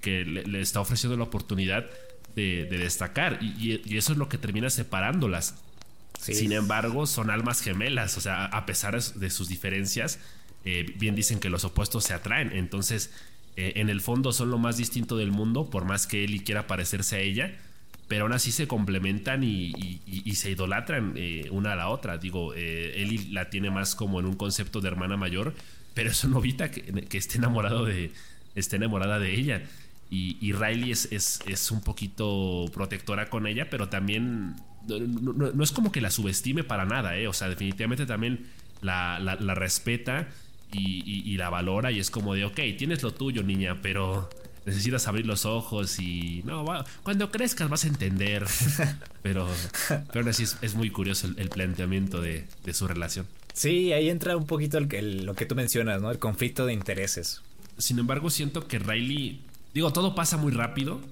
que 0.00 0.24
le, 0.24 0.60
está 0.60 0.80
ofreciendo 0.80 1.16
la 1.16 1.24
oportunidad 1.24 1.86
de, 2.34 2.66
destacar. 2.66 3.38
Y, 3.42 3.96
eso 3.96 4.12
es 4.12 4.18
lo 4.18 4.28
que 4.28 4.38
termina 4.38 4.70
separándolas. 4.70 5.54
Sin 6.18 6.52
embargo, 6.52 7.06
son 7.06 7.30
almas 7.30 7.61
gemelas. 7.61 8.16
O 8.16 8.20
sea, 8.20 8.46
a 8.46 8.66
pesar 8.66 9.00
de 9.00 9.30
sus 9.30 9.49
diferencias, 9.49 10.18
eh, 10.64 10.92
bien 10.99 11.14
dicen 11.14 11.38
que 11.38 11.49
los 11.49 11.64
opuestos 11.64 12.04
se 12.04 12.14
atraen. 12.14 12.50
Entonces, 12.52 13.11
eh, 13.56 13.75
en 13.76 13.88
el 13.88 14.00
fondo 14.00 14.32
son 14.32 14.50
lo 14.50 14.58
más 14.58 14.76
distinto 14.76 15.16
del 15.16 15.30
mundo, 15.30 15.70
por 15.70 15.85
más 15.85 16.06
que 16.06 16.25
Ellie 16.25 16.42
quiera 16.42 16.66
parecerse 16.66 17.16
a 17.16 17.20
ella 17.20 17.56
pero 18.08 18.23
aún 18.23 18.32
así 18.32 18.52
se 18.52 18.68
complementan 18.68 19.42
y, 19.42 20.00
se 20.37 20.52
idolatran 20.52 21.14
eh, 21.16 21.49
una 21.50 21.73
a 21.73 21.75
la 21.75 21.88
otra. 21.88 22.18
Digo, 22.18 22.54
Ellie 22.54 23.32
la 23.32 23.50
tiene 23.50 23.68
más 23.68 23.96
como 23.96 24.20
en 24.20 24.26
un 24.26 24.37
concepto 24.37 24.80
de 24.80 24.87
hermana 24.87 25.16
mayor, 25.16 25.54
pero 25.92 26.11
eso 26.11 26.28
no 26.28 26.38
evita 26.38 26.70
que, 26.70 26.85
esté 27.18 27.38
enamorado 27.38 27.85
de, 27.85 28.12
esté 28.54 28.76
enamorada 28.76 29.18
de 29.18 29.35
ella. 29.35 29.64
Y, 30.08 30.52
Riley 30.52 30.92
es, 30.92 31.08
es, 31.10 31.70
un 31.70 31.80
poquito 31.80 32.66
protectora 32.72 33.28
con 33.28 33.46
ella, 33.46 33.68
pero 33.68 33.88
también 33.88 34.54
no, 34.86 35.62
es 35.62 35.72
como 35.72 35.90
que 35.90 36.00
la 36.00 36.10
subestime 36.10 36.62
para 36.62 36.84
nada, 36.84 37.16
¿eh? 37.18 37.26
O 37.26 37.32
sea, 37.32 37.48
definitivamente 37.48 38.06
también 38.06 38.46
la, 38.80 39.18
la 39.18 39.54
respeta 39.54 40.28
y, 40.72 41.36
la 41.36 41.50
valora 41.50 41.92
y 41.92 41.98
es 41.98 42.10
como 42.10 42.34
de, 42.34 42.44
ok, 42.44 42.60
tienes 42.76 43.02
lo 43.02 43.12
tuyo, 43.12 43.42
niña, 43.42 43.80
pero 43.82 44.28
necesitas 44.64 45.06
abrir 45.06 45.26
los 45.26 45.44
ojos 45.46 45.98
y 46.00 46.42
no, 46.44 46.64
cuando 47.02 47.30
crezcas 47.30 47.68
vas 47.68 47.84
a 47.84 47.88
entender. 47.88 48.44
pero, 49.22 49.48
pero 49.88 50.20
aún 50.20 50.28
así 50.28 50.44
es, 50.44 50.75
muy 50.75 50.90
curioso 50.90 51.28
el, 51.36 51.48
planteamiento 51.48 52.20
de, 52.20 52.46
su 52.72 52.86
relación. 52.86 53.26
Sí, 53.52 53.92
ahí 53.92 54.10
entra 54.10 54.36
un 54.36 54.46
poquito 54.46 54.78
el, 54.78 55.25
lo 55.25 55.34
que 55.34 55.46
tú 55.46 55.54
mencionas, 55.54 56.02
¿no? 56.02 56.10
El 56.10 56.18
conflicto 56.18 56.66
de 56.66 56.72
intereses. 56.72 57.42
Sin 57.78 57.98
embargo, 57.98 58.30
siento 58.30 58.66
que 58.66 58.78
Riley, 58.78 59.40
digo, 59.76 59.92
todo 59.92 60.14
pasa 60.14 60.38
muy 60.38 60.52
rápido. 60.52 61.02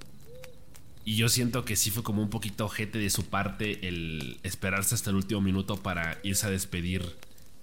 Y 1.03 1.17
yo 1.17 1.29
siento 1.29 1.65
que 1.65 1.75
sí 1.75 1.91
fue 1.91 2.01
como 2.01 2.23
un 2.23 2.31
poquito 2.31 2.65
ojete 2.65 2.97
de 2.97 3.11
su 3.11 3.27
parte 3.27 3.87
el 3.87 4.39
esperarse 4.41 4.95
hasta 4.95 5.11
el 5.11 5.17
último 5.17 5.39
minuto 5.39 5.77
para 5.77 6.17
irse 6.23 6.47
a 6.47 6.49
despedir 6.49 7.15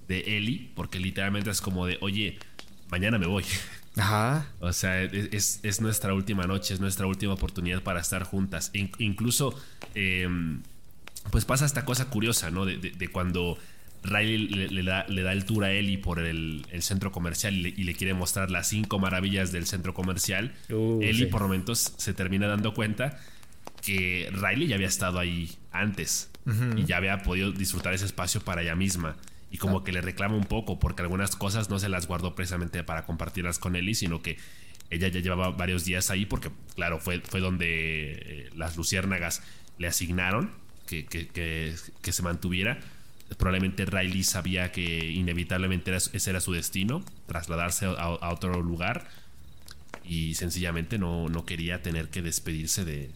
de 0.06 0.38
Ellie, 0.38 0.70
porque 0.76 1.00
literalmente 1.00 1.50
es 1.50 1.60
como 1.60 1.86
de, 1.86 1.98
oye, 2.02 2.38
mañana 2.88 3.18
me 3.18 3.26
voy. 3.26 3.44
Ajá. 3.96 4.46
O 4.60 4.72
sea, 4.72 5.02
es, 5.02 5.80
nuestra 5.80 6.14
última 6.14 6.46
noche, 6.46 6.72
es 6.72 6.78
nuestra 6.78 7.08
última 7.08 7.32
oportunidad 7.32 7.82
para 7.82 8.00
estar 8.00 8.22
juntas. 8.22 8.70
incluso, 8.72 9.60
em, 9.96 10.62
pues 11.32 11.44
pasa 11.44 11.66
esta 11.66 11.84
cosa 11.84 12.10
curiosa, 12.10 12.52
¿no? 12.52 12.64
De, 12.64 13.08
cuando 13.08 13.58
Riley 14.02 14.38
le, 14.68 14.82
da, 14.82 15.02
el 15.06 15.44
tour 15.44 15.64
a 15.64 15.72
Ellie 15.72 15.98
por 15.98 16.18
el, 16.18 16.64
centro 16.80 17.12
comercial 17.12 17.54
y 17.54 17.84
le, 17.84 17.94
quiere 17.94 18.14
mostrar 18.14 18.50
las 18.50 18.68
cinco 18.68 18.98
maravillas 18.98 19.52
del 19.52 19.66
centro 19.66 19.94
comercial. 19.94 20.52
Uh, 20.70 21.00
Ellie 21.02 21.26
por 21.26 21.42
momentos 21.42 21.94
se 21.96 22.14
termina 22.14 22.46
dando 22.46 22.74
cuenta 22.74 23.18
que 23.80 24.30
Riley 24.32 24.68
ya 24.68 24.76
había 24.76 24.88
estado 24.88 25.18
ahí 25.18 25.50
antes 25.70 26.30
y 26.76 26.84
ya 26.84 26.96
había 26.96 27.22
podido 27.22 27.52
disfrutar 27.52 27.94
ese 27.94 28.04
espacio 28.04 28.40
para 28.40 28.62
ella 28.62 28.74
misma 28.74 29.16
y 29.52 29.58
como 29.58 29.84
que 29.84 29.92
le 29.92 30.00
reclama 30.00 30.34
un 30.34 30.44
poco 30.44 30.78
porque 30.78 31.02
algunas 31.02 31.36
cosas 31.36 31.68
no 31.68 31.78
se 31.78 31.90
las 31.90 32.06
guardó 32.06 32.34
precisamente 32.34 32.82
para 32.82 33.04
compartirlas 33.04 33.58
con 33.58 33.76
Ellie, 33.76 33.94
sino 33.94 34.22
que 34.22 34.38
ella 34.88 35.08
ya 35.08 35.20
llevaba 35.20 35.50
varios 35.50 35.84
días 35.84 36.10
ahí 36.10 36.24
porque, 36.24 36.50
claro, 36.74 36.98
fue, 36.98 37.20
fue 37.20 37.40
donde 37.40 38.12
eh, 38.12 38.50
las 38.56 38.76
luciérnagas 38.76 39.42
le 39.76 39.88
asignaron 39.88 40.52
que, 40.86 41.04
que, 41.06 42.12
se 42.12 42.22
mantuviera. 42.22 42.80
Probablemente 43.38 43.84
Riley 43.84 44.22
sabía 44.22 44.72
que 44.72 45.10
inevitablemente 45.10 45.94
ese 45.94 46.30
era 46.30 46.40
su 46.40 46.52
destino, 46.52 47.04
trasladarse 47.26 47.86
a, 47.86 48.30
otro 48.30 48.62
lugar 48.62 49.08
y 50.04 50.34
sencillamente 50.34 50.98
no, 50.98 51.28
no, 51.28 51.44
quería 51.44 51.82
tener 51.82 52.08
que 52.08 52.22
despedirse 52.22 52.84
de, 52.84 53.10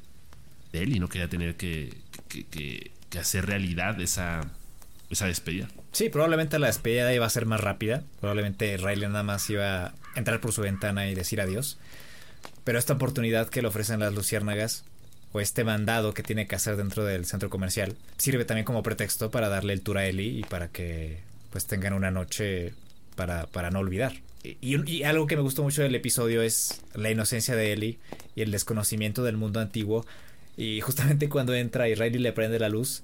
él 0.72 0.94
y 0.94 1.00
no 1.00 1.08
quería 1.08 1.28
tener 1.28 1.56
que, 1.56 1.94
que 2.28 3.18
hacer 3.18 3.46
realidad 3.46 4.00
esa, 4.00 4.50
esa 5.10 5.26
despedida. 5.26 5.68
Sí, 5.92 6.08
probablemente 6.08 6.58
la 6.58 6.66
despedida 6.66 7.12
iba 7.14 7.26
a 7.26 7.30
ser 7.30 7.46
más 7.46 7.60
rápida. 7.60 8.02
Probablemente 8.20 8.76
Riley 8.76 9.08
nada 9.08 9.22
más 9.22 9.48
iba 9.50 9.86
a 9.86 9.94
entrar 10.14 10.40
por 10.40 10.52
su 10.52 10.62
ventana 10.62 11.08
y 11.08 11.14
decir 11.14 11.40
adiós. 11.40 11.78
Pero 12.64 12.78
esta 12.78 12.94
oportunidad 12.94 13.48
que 13.48 13.62
le 13.62 13.68
ofrecen 13.68 14.00
las 14.00 14.12
luciérnagas, 14.12 14.84
o 15.36 15.40
este 15.40 15.64
mandado 15.64 16.14
que 16.14 16.22
tiene 16.22 16.46
que 16.46 16.54
hacer 16.54 16.76
dentro 16.76 17.04
del 17.04 17.26
centro 17.26 17.50
comercial, 17.50 17.94
sirve 18.16 18.46
también 18.46 18.64
como 18.64 18.82
pretexto 18.82 19.30
para 19.30 19.50
darle 19.50 19.74
el 19.74 19.82
tour 19.82 19.98
a 19.98 20.06
Ellie 20.06 20.38
y 20.38 20.42
para 20.44 20.68
que 20.68 21.18
pues 21.50 21.66
tengan 21.66 21.92
una 21.92 22.10
noche 22.10 22.72
para, 23.16 23.46
para 23.46 23.70
no 23.70 23.80
olvidar. 23.80 24.14
Y, 24.42 25.02
algo 25.02 25.26
que 25.26 25.36
me 25.36 25.42
gustó 25.42 25.62
mucho 25.62 25.82
del 25.82 25.94
episodio 25.94 26.40
es 26.40 26.80
la 26.94 27.10
inocencia 27.10 27.54
de 27.54 27.72
Ellie 27.72 27.98
y 28.34 28.40
el 28.40 28.50
desconocimiento 28.50 29.24
del 29.24 29.36
mundo 29.36 29.60
antiguo. 29.60 30.06
Y 30.56 30.80
justamente 30.80 31.28
cuando 31.28 31.54
entra 31.54 31.86
y 31.88 31.94
Riley 31.94 32.20
le 32.20 32.32
prende 32.32 32.58
la 32.58 32.70
luz, 32.70 33.02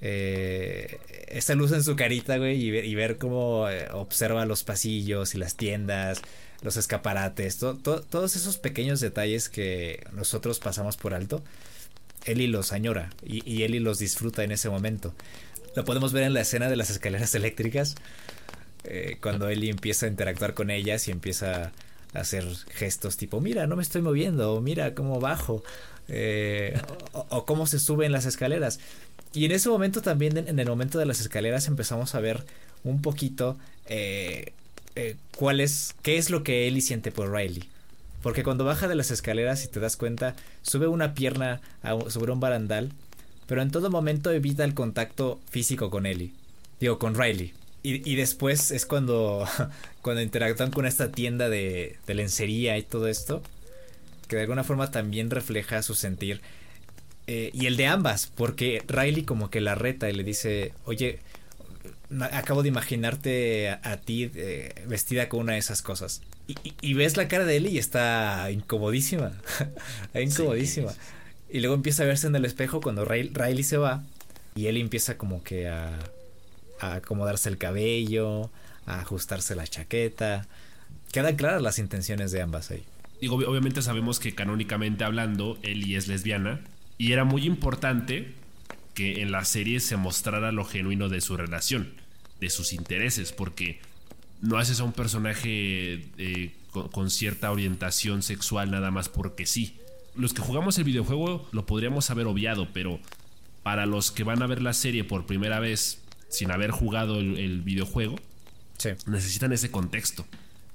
eh, 0.00 0.98
esa 1.26 1.56
luz 1.56 1.72
en 1.72 1.82
su 1.82 1.96
carita, 1.96 2.36
güey, 2.36 2.62
y 2.62 2.94
ver, 2.94 3.18
cómo 3.18 3.68
eh, 3.68 3.88
observa 3.92 4.46
los 4.46 4.62
pasillos 4.62 5.34
y 5.34 5.38
las 5.38 5.56
tiendas, 5.56 6.22
los 6.64 6.78
escaparates, 6.78 7.58
todos 7.58 8.36
esos 8.36 8.56
pequeños 8.56 8.98
detalles 8.98 9.48
que 9.50 10.04
nosotros 10.12 10.58
pasamos 10.58 10.96
por 10.96 11.14
alto, 11.14 11.44
Eli 12.24 12.46
los 12.46 12.72
añora 12.72 13.10
y, 13.22 13.48
y 13.48 13.64
Eli 13.64 13.80
los 13.80 13.98
disfruta 13.98 14.42
en 14.42 14.50
ese 14.50 14.70
momento. 14.70 15.14
Lo 15.76 15.84
podemos 15.84 16.14
ver 16.14 16.24
en 16.24 16.32
la 16.32 16.40
escena 16.40 16.70
de 16.70 16.76
las 16.76 16.88
escaleras 16.88 17.34
eléctricas, 17.36 17.96
eh, 18.84 19.18
cuando 19.20 19.48
Eli 19.48 19.68
empieza 19.68 20.06
a 20.06 20.08
interactuar 20.08 20.54
con 20.54 20.70
ellas 20.70 21.06
y 21.06 21.10
empieza 21.10 21.72
a 22.14 22.20
hacer 22.20 22.46
gestos 22.70 23.18
tipo, 23.18 23.42
mira, 23.42 23.66
no 23.66 23.76
me 23.76 23.82
estoy 23.82 24.00
moviendo, 24.00 24.54
o 24.54 24.60
mira 24.62 24.94
cómo 24.94 25.20
bajo, 25.20 25.62
eh, 26.08 26.80
o, 27.12 27.44
cómo 27.44 27.66
se 27.66 27.78
suben 27.78 28.10
las 28.10 28.24
escaleras. 28.24 28.80
Y 29.34 29.44
en 29.44 29.52
ese 29.52 29.68
momento 29.68 30.00
también, 30.00 30.38
en, 30.38 30.58
el 30.58 30.68
momento 30.68 30.98
de 30.98 31.04
las 31.04 31.20
escaleras, 31.20 31.66
empezamos 31.68 32.14
a 32.14 32.20
ver 32.20 32.44
un 32.84 33.02
poquito 33.02 33.58
eh, 33.86 34.54
eh, 34.96 35.16
cuál 35.36 35.60
es, 35.60 35.94
qué 36.02 36.18
es 36.18 36.30
lo 36.30 36.42
que 36.42 36.66
Ellie 36.66 36.80
siente 36.80 37.12
por 37.12 37.32
Riley. 37.32 37.64
Porque 38.22 38.42
cuando 38.42 38.64
baja 38.64 38.88
de 38.88 38.94
las 38.94 39.10
escaleras 39.10 39.64
y 39.64 39.68
te 39.68 39.80
das 39.80 39.96
cuenta, 39.96 40.34
sube 40.62 40.86
una 40.86 41.14
pierna 41.14 41.60
sobre 42.08 42.32
un 42.32 42.40
barandal, 42.40 42.90
pero 43.46 43.60
en 43.60 43.70
todo 43.70 43.90
momento 43.90 44.30
evita 44.30 44.64
el 44.64 44.72
contacto 44.72 45.40
físico 45.50 45.90
con 45.90 46.06
Ellie. 46.06 46.32
Digo, 46.80 46.98
con 46.98 47.14
Riley. 47.14 47.52
Y, 47.82 48.14
después 48.14 48.70
es 48.70 48.86
cuando, 48.86 49.46
cuando 50.00 50.22
interactúan 50.22 50.70
con 50.70 50.86
esta 50.86 51.12
tienda 51.12 51.50
de, 51.50 51.98
de 52.06 52.14
lencería 52.14 52.78
y 52.78 52.82
todo 52.82 53.08
esto, 53.08 53.42
que 54.26 54.36
de 54.36 54.42
alguna 54.42 54.64
forma 54.64 54.90
también 54.90 55.28
refleja 55.28 55.82
su 55.82 55.94
sentir 55.94 56.40
eh, 57.26 57.50
y 57.54 57.66
el 57.66 57.76
de 57.76 57.86
ambas, 57.86 58.30
porque 58.34 58.82
Riley 58.86 59.22
como 59.22 59.48
que 59.48 59.60
la 59.60 59.74
reta 59.74 60.10
y 60.10 60.12
le 60.12 60.24
dice, 60.24 60.74
oye, 60.84 61.20
acabo 62.32 62.62
de 62.62 62.68
imaginarte 62.68 63.70
a, 63.70 63.96
ti 63.98 64.30
eh, 64.34 64.84
vestida 64.86 65.28
con 65.28 65.40
una 65.40 65.54
de 65.54 65.58
esas 65.58 65.82
cosas. 65.82 66.22
Y, 66.82 66.92
ves 66.92 67.16
la 67.16 67.26
cara 67.26 67.46
de 67.46 67.56
él 67.56 67.66
y 67.66 67.78
está 67.78 68.50
incomodísima, 68.50 69.32
incomodísima. 70.14 70.92
Y 71.48 71.60
luego 71.60 71.74
empieza 71.74 72.02
a 72.02 72.06
verse 72.06 72.26
en 72.26 72.36
el 72.36 72.44
espejo 72.44 72.80
cuando 72.82 73.04
Riley, 73.06 73.62
se 73.62 73.78
va 73.78 74.02
y 74.54 74.66
él 74.66 74.76
empieza 74.76 75.16
como 75.16 75.42
que 75.42 75.68
a, 75.68 75.98
a 76.80 76.96
acomodarse 76.96 77.48
el 77.48 77.56
cabello, 77.56 78.50
a 78.84 79.00
ajustarse 79.00 79.54
la 79.54 79.66
chaqueta. 79.66 80.46
Quedan 81.12 81.36
claras 81.36 81.62
las 81.62 81.78
intenciones 81.78 82.30
de 82.30 82.42
ambas 82.42 82.70
ahí. 82.70 82.84
Digo, 83.20 83.36
obviamente 83.36 83.80
sabemos 83.80 84.20
que 84.20 84.34
canónicamente 84.34 85.04
hablando, 85.04 85.58
Ellie 85.62 85.96
es 85.96 86.08
lesbiana, 86.08 86.60
y 86.98 87.12
era 87.12 87.24
muy 87.24 87.46
importante 87.46 88.34
que 88.94 89.22
en 89.22 89.32
la 89.32 89.44
serie 89.44 89.80
se 89.80 89.96
mostrara 89.96 90.52
lo 90.52 90.64
genuino 90.64 91.08
de 91.08 91.20
su 91.20 91.36
relación, 91.36 91.92
de 92.40 92.48
sus 92.50 92.72
intereses, 92.72 93.32
porque 93.32 93.80
no 94.40 94.58
haces 94.58 94.80
a 94.80 94.84
un 94.84 94.92
personaje 94.92 96.06
eh, 96.18 96.54
con, 96.70 97.10
cierta 97.10 97.50
orientación 97.50 98.22
sexual 98.22 98.70
nada 98.70 98.90
más 98.90 99.08
porque 99.08 99.46
sí. 99.46 99.78
Los 100.16 100.32
que 100.32 100.42
jugamos 100.42 100.78
el 100.78 100.84
videojuego 100.84 101.48
lo 101.52 101.66
podríamos 101.66 102.10
haber 102.10 102.26
obviado, 102.26 102.68
pero 102.72 103.00
para 103.62 103.86
los 103.86 104.10
que 104.10 104.24
van 104.24 104.42
a 104.42 104.46
ver 104.46 104.62
la 104.62 104.72
serie 104.72 105.04
por 105.04 105.26
primera 105.26 105.60
vez 105.60 106.02
sin 106.28 106.50
haber 106.50 106.70
jugado 106.70 107.18
el, 107.20 107.62
videojuego, 107.62 108.16
necesitan 109.06 109.52
ese 109.52 109.70
contexto. 109.70 110.26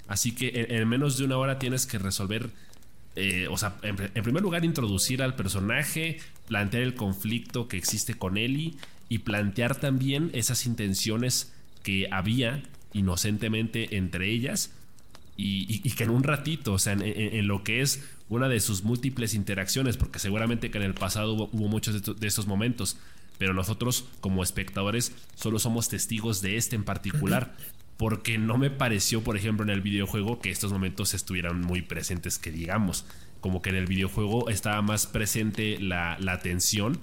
Así 0.07 0.33
que 0.33 0.67
en 0.69 0.87
menos 0.87 1.17
de 1.17 1.25
una 1.25 1.37
hora 1.37 1.59
tienes 1.59 1.85
que 1.85 1.99
resolver 1.99 2.49
eh, 3.19 3.47
o 3.49 3.57
sea, 3.57 3.75
en, 3.83 3.95
primer 3.95 4.41
lugar, 4.41 4.63
introducir 4.63 5.21
al 5.21 5.35
personaje, 5.35 6.19
plantear 6.47 6.83
el 6.83 6.95
conflicto 6.95 7.67
que 7.67 7.77
existe 7.77 8.13
con 8.13 8.37
Ellie 8.37 8.75
y 9.09 9.19
plantear 9.19 9.75
también 9.75 10.29
esas 10.33 10.65
intenciones 10.65 11.53
que 11.83 12.07
había 12.11 12.63
inocentemente 12.93 13.97
entre 13.97 14.31
ellas 14.31 14.71
y, 15.35 15.81
que 15.91 16.03
en 16.03 16.09
un 16.09 16.23
ratito, 16.23 16.73
o 16.73 16.79
sea, 16.79 16.93
en, 16.93 17.47
lo 17.47 17.63
que 17.63 17.81
es 17.81 18.03
una 18.29 18.49
de 18.49 18.59
sus 18.59 18.83
múltiples 18.83 19.33
interacciones, 19.33 19.97
porque 19.97 20.19
seguramente 20.19 20.69
que 20.69 20.77
en 20.77 20.83
el 20.83 20.93
pasado 20.93 21.33
hubo, 21.33 21.67
muchos 21.67 22.19
de, 22.19 22.27
esos 22.27 22.47
momentos, 22.47 22.97
pero 23.39 23.55
nosotros 23.55 24.05
como 24.19 24.43
espectadores 24.43 25.13
solo 25.33 25.57
somos 25.57 25.89
testigos 25.89 26.43
de 26.43 26.57
este 26.57 26.75
en 26.75 26.83
particular. 26.83 27.55
Porque 27.97 28.37
no 28.37 28.57
me 28.57 28.69
pareció, 28.69 29.23
por 29.23 29.35
ejemplo, 29.35 29.63
en 29.63 29.71
el 29.71 29.81
videojuego 29.81 30.39
que 30.39 30.51
estos 30.51 30.71
momentos 30.71 31.13
estuvieran 31.13 31.59
muy 31.59 31.81
presentes, 31.81 32.37
que 32.37 32.51
digamos. 32.51 33.05
Como 33.41 33.61
que 33.61 33.71
en 33.71 33.75
el 33.75 33.87
videojuego 33.87 34.49
estaba 34.49 34.81
más 34.81 35.05
presente 35.07 35.77
la, 35.79 36.17
la 36.19 36.39
tensión 36.39 36.99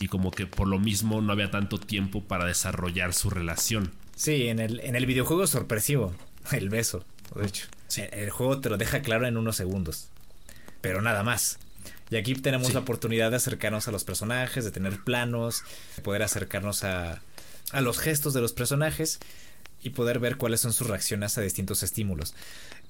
y 0.00 0.08
como 0.08 0.30
que 0.30 0.46
por 0.46 0.66
lo 0.66 0.78
mismo 0.78 1.20
no 1.20 1.32
había 1.32 1.50
tanto 1.50 1.78
tiempo 1.78 2.22
para 2.22 2.46
desarrollar 2.46 3.12
su 3.12 3.30
relación. 3.30 3.92
Sí, 4.16 4.48
en 4.48 4.58
el, 4.58 4.80
en 4.80 4.96
el 4.96 5.06
videojuego 5.06 5.44
es 5.44 5.50
sorpresivo 5.50 6.14
el 6.52 6.68
beso, 6.68 7.04
de 7.36 7.46
hecho. 7.46 7.66
El 8.12 8.30
juego 8.30 8.60
te 8.60 8.70
lo 8.70 8.78
deja 8.78 9.02
claro 9.02 9.26
en 9.26 9.36
unos 9.36 9.56
segundos, 9.56 10.08
pero 10.80 11.02
nada 11.02 11.22
más. 11.22 11.58
Y 12.10 12.16
aquí 12.16 12.34
tenemos 12.34 12.74
la 12.74 12.80
oportunidad 12.80 13.30
de 13.30 13.36
acercarnos 13.36 13.86
a 13.86 13.92
los 13.92 14.04
personajes, 14.04 14.64
de 14.64 14.70
tener 14.70 15.02
planos, 15.04 15.62
de 15.96 16.02
poder 16.02 16.22
acercarnos 16.22 16.82
a, 16.84 17.22
a 17.72 17.80
los 17.80 17.98
gestos 17.98 18.34
de 18.34 18.40
los 18.40 18.52
personajes 18.52 19.20
y 19.82 19.90
poder 19.90 20.18
ver 20.18 20.36
cuáles 20.36 20.60
son 20.60 20.72
sus 20.72 20.88
reacciones 20.88 21.38
a 21.38 21.40
distintos 21.40 21.82
estímulos. 21.82 22.34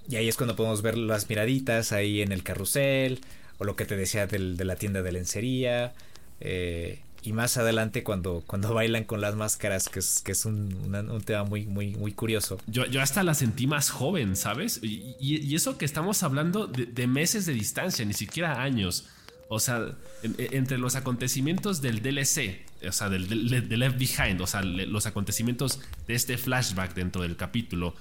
Y 0.09 0.17
ahí 0.17 0.29
es 0.29 0.37
cuando 0.37 0.57
podemos 0.57 0.83
ver 0.83 0.97
las 0.97 1.29
miraditas 1.29 1.93
ahí 1.93 2.23
en 2.23 2.33
el 2.33 2.43
carrusel, 2.43 3.21
o 3.59 3.65
lo 3.65 3.77
que 3.77 3.85
te 3.85 3.97
decía 3.97 4.27
del, 4.27 4.57
de 4.57 4.65
la 4.65 4.77
tienda 4.77 5.03
de 5.03 5.13
lencería, 5.13 5.93
eh, 6.41 7.01
y 7.23 7.33
más 7.33 7.57
adelante 7.57 8.03
cuando, 8.03 8.43
cuando 8.47 8.75
bailan 8.75 9.05
con 9.05 9.21
las 9.21 9.35
máscaras, 9.35 9.89
que 9.89 9.99
es, 9.99 10.21
que 10.23 10.33
es 10.33 10.45
un, 10.45 10.95
un 10.95 11.21
tema 11.23 11.45
muy, 11.45 11.67
muy, 11.67 11.95
muy 11.95 12.13
curioso. 12.13 12.59
Yo, 12.67 12.87
yo, 12.87 13.03
hasta 13.03 13.23
la 13.23 13.35
sentí 13.35 13.67
más 13.67 13.91
joven, 13.91 14.37
¿sabes? 14.37 14.81
Y, 14.83 15.17
y, 15.21 15.55
eso 15.55 15.79
que 15.79 15.85
estamos 15.85 16.23
hablando 16.23 16.67
de, 16.67 17.07
meses 17.07 17.47
de 17.47 17.53
distancia, 17.53 18.05
ni 18.05 18.15
siquiera 18.15 18.63
años. 18.63 19.07
O 19.49 19.59
sea, 19.59 19.97
en, 20.23 20.37
entre 20.39 20.79
los 20.79 20.95
acontecimientos 20.95 21.83
del 21.83 22.03
DLC, 22.03 22.63
o 22.87 22.93
sea, 22.93 23.09
del, 23.09 23.29
del, 23.29 23.81
Left 23.81 23.99
Behind, 23.99 24.41
o 24.41 24.47
sea, 24.47 24.63
los 24.63 25.07
acontecimientos 25.07 25.81
de 26.07 26.15
este 26.15 26.39
flashback 26.39 26.95
dentro 26.95 27.23
del 27.23 27.37
capítulo 27.37 27.95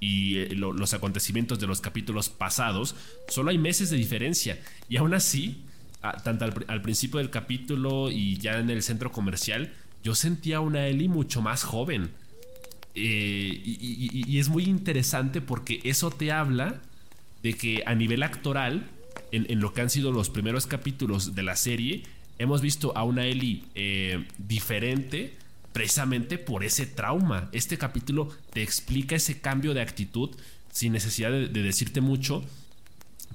y 0.00 0.38
eh, 0.38 0.54
lo, 0.56 0.72
los 0.72 0.94
acontecimientos 0.94 1.60
de 1.60 1.68
los 1.68 1.80
capítulos 1.80 2.28
pasados, 2.28 2.96
solo 3.28 3.50
hay 3.50 3.58
meses 3.58 3.88
de 3.90 3.96
diferencia. 3.96 4.58
Y 4.88 4.96
aún 4.96 5.14
así, 5.14 5.62
tanto 6.24 6.44
al, 6.44 6.64
al, 6.68 6.82
principio 6.82 7.18
del 7.18 7.30
capítulo 7.30 8.10
y 8.10 8.36
ya 8.36 8.58
en 8.58 8.70
el 8.70 8.82
centro 8.82 9.12
comercial, 9.12 9.72
yo 10.02 10.14
sentía 10.14 10.60
una 10.60 10.86
Ellie 10.86 11.08
mucho 11.08 11.42
más 11.42 11.62
joven. 11.62 12.10
Eh, 12.94 13.62
y, 13.64 14.38
es 14.38 14.48
muy 14.48 14.64
interesante 14.64 15.40
porque 15.40 15.80
eso 15.84 16.10
te 16.10 16.30
habla 16.30 16.80
de 17.42 17.54
que 17.54 17.82
a 17.86 17.94
nivel 17.94 18.22
actoral, 18.22 18.88
en, 19.30 19.60
lo 19.60 19.72
que 19.72 19.80
han 19.80 19.90
sido 19.90 20.12
los 20.12 20.30
primeros 20.30 20.66
capítulos 20.66 21.34
de 21.34 21.42
la 21.42 21.56
serie, 21.56 22.02
hemos 22.38 22.60
visto 22.60 22.96
a 22.96 23.04
una 23.04 23.24
Ellie 23.24 23.64
eh, 23.74 24.26
diferente 24.38 25.36
precisamente 25.72 26.36
por 26.36 26.64
ese 26.64 26.86
trauma. 26.86 27.48
Este 27.52 27.78
capítulo 27.78 28.28
te 28.52 28.62
explica 28.62 29.16
ese 29.16 29.40
cambio 29.40 29.72
de 29.72 29.80
actitud 29.80 30.30
sin 30.70 30.92
necesidad 30.92 31.30
de, 31.30 31.48
decirte 31.48 32.00
mucho. 32.00 32.44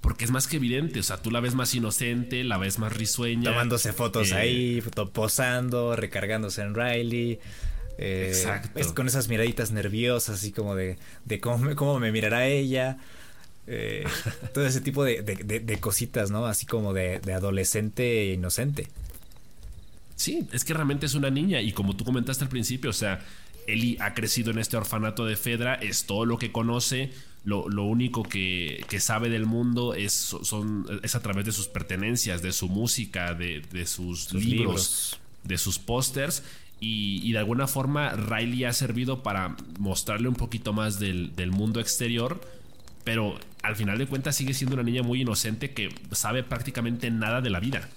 Porque 0.08 0.24
es 0.24 0.32
más 0.32 0.48
que 0.48 0.56
evidente, 0.56 1.02
o 1.02 1.04
sea, 1.04 1.18
tú 1.18 1.32
la 1.32 1.42
ves 1.42 1.54
más 1.54 1.76
inocente, 1.76 2.46
la 2.46 2.58
ves 2.58 2.80
más 2.80 2.96
risueña. 2.96 3.52
Tomándose 3.52 3.92
fotos 3.92 4.32
eh, 4.32 4.36
ahí, 4.36 4.84
posando, 5.12 5.98
recargándose 5.98 6.62
en 6.62 6.76
Riley. 6.76 7.42
Eh, 7.98 8.28
Exacto. 8.30 8.80
Es 8.80 8.94
con 8.94 9.08
esas 9.08 9.28
miraditas 9.28 9.72
nerviosas, 9.72 10.38
así 10.38 10.54
como 10.54 10.76
de, 10.76 10.98
de 11.26 11.42
cómo, 11.42 11.58
me, 11.58 11.76
cómo 11.76 12.00
me 12.00 12.14
mirará 12.14 12.48
ella. 12.48 13.00
Eh, 13.68 14.06
todo 14.54 14.66
ese 14.66 14.80
tipo 14.80 15.04
de, 15.04 15.24
de, 15.24 15.60
de, 15.60 15.80
cositas, 15.82 16.32
¿no? 16.32 16.46
Así 16.46 16.66
como 16.66 16.94
de, 16.94 17.20
adolescente 17.34 18.28
inocente. 18.28 18.88
Sí, 20.16 20.48
es 20.54 20.64
que 20.64 20.74
realmente 20.74 21.06
es 21.06 21.16
una 21.16 21.30
niña 21.30 21.60
y 21.60 21.74
como 21.74 21.98
tú 21.98 22.06
comentaste 22.06 22.46
al 22.46 22.50
principio, 22.50 22.92
o 22.92 22.94
sea, 22.94 23.20
Eli 23.68 23.98
ha 24.00 24.14
crecido 24.14 24.52
en 24.52 24.60
este 24.60 24.78
orfanato 24.78 25.26
de 25.26 25.36
Fedra, 25.36 25.76
es 25.76 26.06
todo 26.06 26.24
lo 26.24 26.38
que 26.38 26.54
conoce, 26.54 27.12
lo, 27.46 27.70
lo 27.70 27.84
único 27.84 28.24
que, 28.24 28.86
que, 28.90 29.00
sabe 29.00 29.30
del 29.30 29.46
mundo 29.46 29.94
es, 29.94 30.14
son, 30.14 30.86
es 31.04 31.16
a 31.16 31.22
través 31.22 31.46
de 31.46 31.52
sus 31.52 31.68
pertenencias, 31.68 32.42
de 32.42 32.52
su 32.52 32.68
música, 32.68 33.34
de, 33.34 33.62
de 33.72 33.86
sus, 33.86 34.26
sus, 34.26 34.44
libros, 34.44 34.58
libros. 34.58 35.20
de 35.44 35.58
sus 35.58 35.80
pósters. 35.80 36.44
Y, 36.80 37.22
y, 37.24 37.32
de 37.32 37.40
alguna 37.40 37.68
forma 37.68 38.12
Riley 38.12 38.66
ha 38.66 38.74
servido 38.74 39.24
para 39.24 39.56
mostrarle 39.80 40.28
un 40.28 40.36
poquito 40.36 40.74
más 40.74 41.00
del, 41.00 41.36
del 41.36 41.52
mundo 41.52 41.80
exterior 41.80 42.40
pero 43.08 43.40
al 43.64 43.78
final 43.78 43.98
de 43.98 44.06
cuentas 44.06 44.36
sigue 44.36 44.54
siendo 44.54 44.74
una 44.74 44.84
niña 44.84 45.02
muy 45.02 45.22
inocente 45.22 45.72
que 45.72 45.88
sabe 46.12 46.44
prácticamente 46.44 47.10
nada 47.10 47.40
de 47.40 47.50
la 47.50 47.62
vida. 47.62 47.88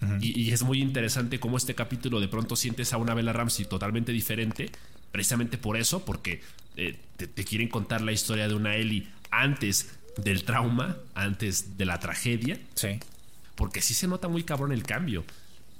Uh 0.00 0.06
-huh. 0.06 0.18
y, 0.22 0.40
y, 0.40 0.50
es 0.50 0.62
muy 0.62 0.80
interesante 0.80 1.38
cómo 1.38 1.58
este 1.58 1.74
capítulo 1.74 2.20
de 2.20 2.28
pronto 2.28 2.56
sientes 2.56 2.94
a 2.94 2.96
una 2.96 3.12
Bella 3.12 3.34
Ramsey 3.34 3.66
totalmente 3.66 4.12
diferente, 4.12 4.70
precisamente 5.12 5.58
por 5.58 5.76
eso, 5.76 6.06
porque 6.06 6.40
eh, 6.76 6.98
te, 7.16 7.26
te, 7.26 7.44
quieren 7.44 7.68
contar 7.68 8.02
la 8.02 8.12
historia 8.12 8.48
de 8.48 8.54
una 8.54 8.76
Ellie 8.76 9.06
antes 9.30 9.96
del 10.16 10.44
trauma, 10.44 10.96
antes 11.14 11.76
de 11.76 11.84
la 11.84 12.00
tragedia. 12.00 12.58
Sí. 12.74 12.98
Porque 13.54 13.80
sí 13.80 13.94
se 13.94 14.08
nota 14.08 14.28
muy 14.28 14.44
cabrón 14.44 14.72
el 14.72 14.82
cambio. 14.82 15.24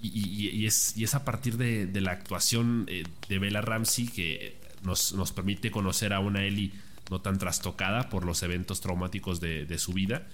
Y, 0.01 0.09
y, 0.09 0.49
y 0.51 0.67
es, 0.67 0.95
es, 0.97 1.15
a 1.15 1.25
partir 1.25 1.57
de, 1.57 1.87
de 1.87 2.01
la 2.01 2.13
actuación 2.13 2.87
eh, 2.89 3.05
de 3.29 3.39
Bella 3.39 3.61
Ramsey 3.61 4.07
que 4.09 4.57
nos, 4.83 5.15
nos 5.15 5.33
permite 5.33 5.71
conocer 5.71 6.13
a 6.13 6.21
una 6.21 6.45
Ellie 6.45 6.73
no 7.11 7.21
tan 7.21 7.39
trastocada 7.39 8.09
por 8.09 8.25
los 8.25 8.43
eventos 8.43 8.81
traumáticos 8.81 9.41
de, 9.41 9.65
de 9.65 9.79
su 9.79 9.93
vida. 9.93 10.27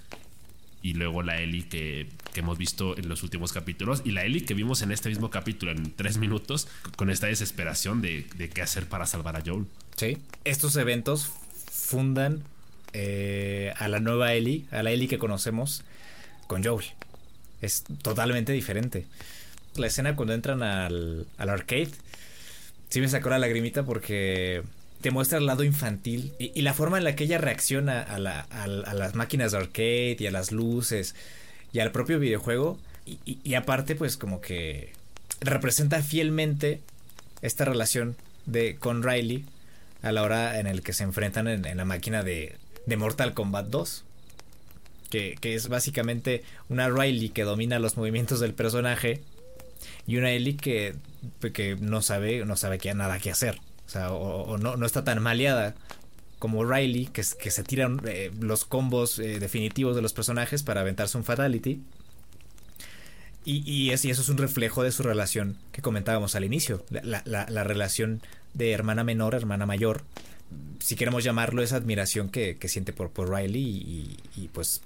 Y 0.84 0.94
luego 0.94 1.22
la 1.22 1.40
Ellie 1.40 1.68
que, 1.68 2.08
que, 2.32 2.40
hemos 2.40 2.58
visto 2.58 2.98
en 2.98 3.08
los 3.08 3.22
últimos 3.22 3.52
capítulos. 3.52 4.02
Y 4.04 4.10
la 4.10 4.24
Ellie 4.24 4.44
que 4.44 4.54
vimos 4.54 4.82
en 4.82 4.90
este 4.90 5.08
mismo 5.08 5.30
capítulo 5.30 5.70
en 5.70 5.92
tres 5.92 6.18
minutos. 6.18 6.66
Con 6.96 7.08
esta 7.08 7.28
desesperación 7.28 8.02
de, 8.02 8.26
de 8.36 8.48
qué 8.48 8.62
hacer 8.62 8.88
para 8.88 9.06
salvar 9.06 9.36
a 9.36 9.42
Joel. 9.46 9.66
Estos 10.44 10.76
eventos 10.76 11.30
fundan 11.70 12.42
eh, 12.92 13.72
a 13.76 13.88
la 13.88 14.00
nueva 14.00 14.34
Ellie. 14.34 14.64
A 14.70 14.82
la 14.82 14.90
Ellie 14.90 15.08
que 15.08 15.18
conocemos 15.18 15.84
con 16.46 16.64
Joel. 16.64 16.86
Es 17.60 17.84
totalmente 18.02 18.52
diferente. 18.52 19.06
La 19.76 19.86
escena 19.86 20.16
cuando 20.16 20.34
entran 20.34 20.62
al, 20.62 21.26
al 21.38 21.48
arcade. 21.48 21.90
Sí 22.88 23.00
me 23.00 23.08
sacó 23.08 23.30
la 23.30 23.38
lagrimita 23.38 23.84
porque 23.84 24.62
te 25.00 25.10
muestra 25.10 25.38
el 25.38 25.46
lado 25.46 25.64
infantil 25.64 26.32
y, 26.38 26.60
la 26.62 26.74
forma 26.74 26.98
en 26.98 27.04
la 27.04 27.16
que 27.16 27.24
ella 27.24 27.38
reacciona 27.38 28.02
a, 28.02 28.18
la, 28.18 28.46
a, 28.50 28.64
a, 28.64 28.94
las 28.94 29.14
máquinas 29.14 29.52
de 29.52 29.58
arcade 29.58 30.16
y 30.18 30.26
a 30.26 30.30
las 30.30 30.52
luces 30.52 31.14
y 31.72 31.78
al 31.78 31.92
propio 31.92 32.18
videojuego. 32.18 32.78
Y, 33.06 33.18
y, 33.24 33.38
y, 33.44 33.54
aparte, 33.54 33.94
pues 33.94 34.16
como 34.16 34.40
que 34.40 34.92
representa 35.40 36.02
fielmente 36.02 36.80
esta 37.40 37.64
relación 37.64 38.16
de 38.46 38.76
con 38.76 39.02
Riley 39.02 39.44
a 40.02 40.12
la 40.12 40.22
hora 40.22 40.58
en 40.58 40.66
el 40.66 40.82
que 40.82 40.92
se 40.92 41.04
enfrentan 41.04 41.48
en, 41.48 41.76
la 41.76 41.84
máquina 41.84 42.22
de, 42.22 42.56
de, 42.86 42.96
Mortal 42.96 43.34
Kombat 43.34 43.66
2. 43.66 44.04
Que, 45.10 45.36
que, 45.40 45.54
es 45.54 45.68
básicamente 45.68 46.42
una 46.70 46.88
Riley 46.88 47.28
que 47.28 47.44
domina 47.44 47.78
los 47.78 47.98
movimientos 47.98 48.40
del 48.40 48.54
personaje 48.54 49.20
y 50.06 50.16
una 50.16 50.30
Ellie 50.32 50.56
que, 50.56 50.94
que 51.52 51.76
no 51.76 52.02
sabe, 52.02 52.44
no 52.44 52.56
sabe 52.56 52.78
que 52.78 52.92
nada 52.94 53.18
que 53.18 53.30
hacer. 53.30 53.60
O 53.86 53.88
sea, 53.88 54.12
o 54.12 54.56
no, 54.58 54.76
no, 54.76 54.86
está 54.86 55.04
tan 55.04 55.22
maleada 55.22 55.74
como 56.38 56.64
Riley, 56.64 57.06
que, 57.06 57.22
que 57.38 57.50
se 57.50 57.62
tiran 57.62 58.00
eh, 58.06 58.30
los 58.40 58.64
combos 58.64 59.18
eh, 59.18 59.38
definitivos 59.38 59.94
de 59.94 60.02
los 60.02 60.12
personajes 60.12 60.62
para 60.62 60.80
aventarse 60.80 61.16
un 61.18 61.24
Fatality. 61.24 61.82
Y, 63.44 63.62
y, 63.70 63.90
es, 63.90 64.04
y, 64.04 64.10
eso 64.10 64.22
es 64.22 64.28
un 64.28 64.38
reflejo 64.38 64.82
de 64.82 64.92
su 64.92 65.02
relación 65.02 65.56
que 65.72 65.82
comentábamos 65.82 66.34
al 66.34 66.44
inicio. 66.44 66.84
La, 66.90 67.22
la, 67.24 67.46
la 67.48 67.64
relación 67.64 68.20
de 68.54 68.72
hermana 68.72 69.04
menor, 69.04 69.34
hermana 69.34 69.66
mayor. 69.66 70.02
Si 70.80 70.96
queremos 70.96 71.24
llamarlo, 71.24 71.62
esa 71.62 71.76
admiración 71.76 72.28
que, 72.28 72.56
que 72.58 72.68
siente 72.68 72.92
por, 72.92 73.10
por 73.10 73.30
Riley 73.30 73.62
y, 73.62 74.16
y, 74.36 74.48
pues 74.48 74.82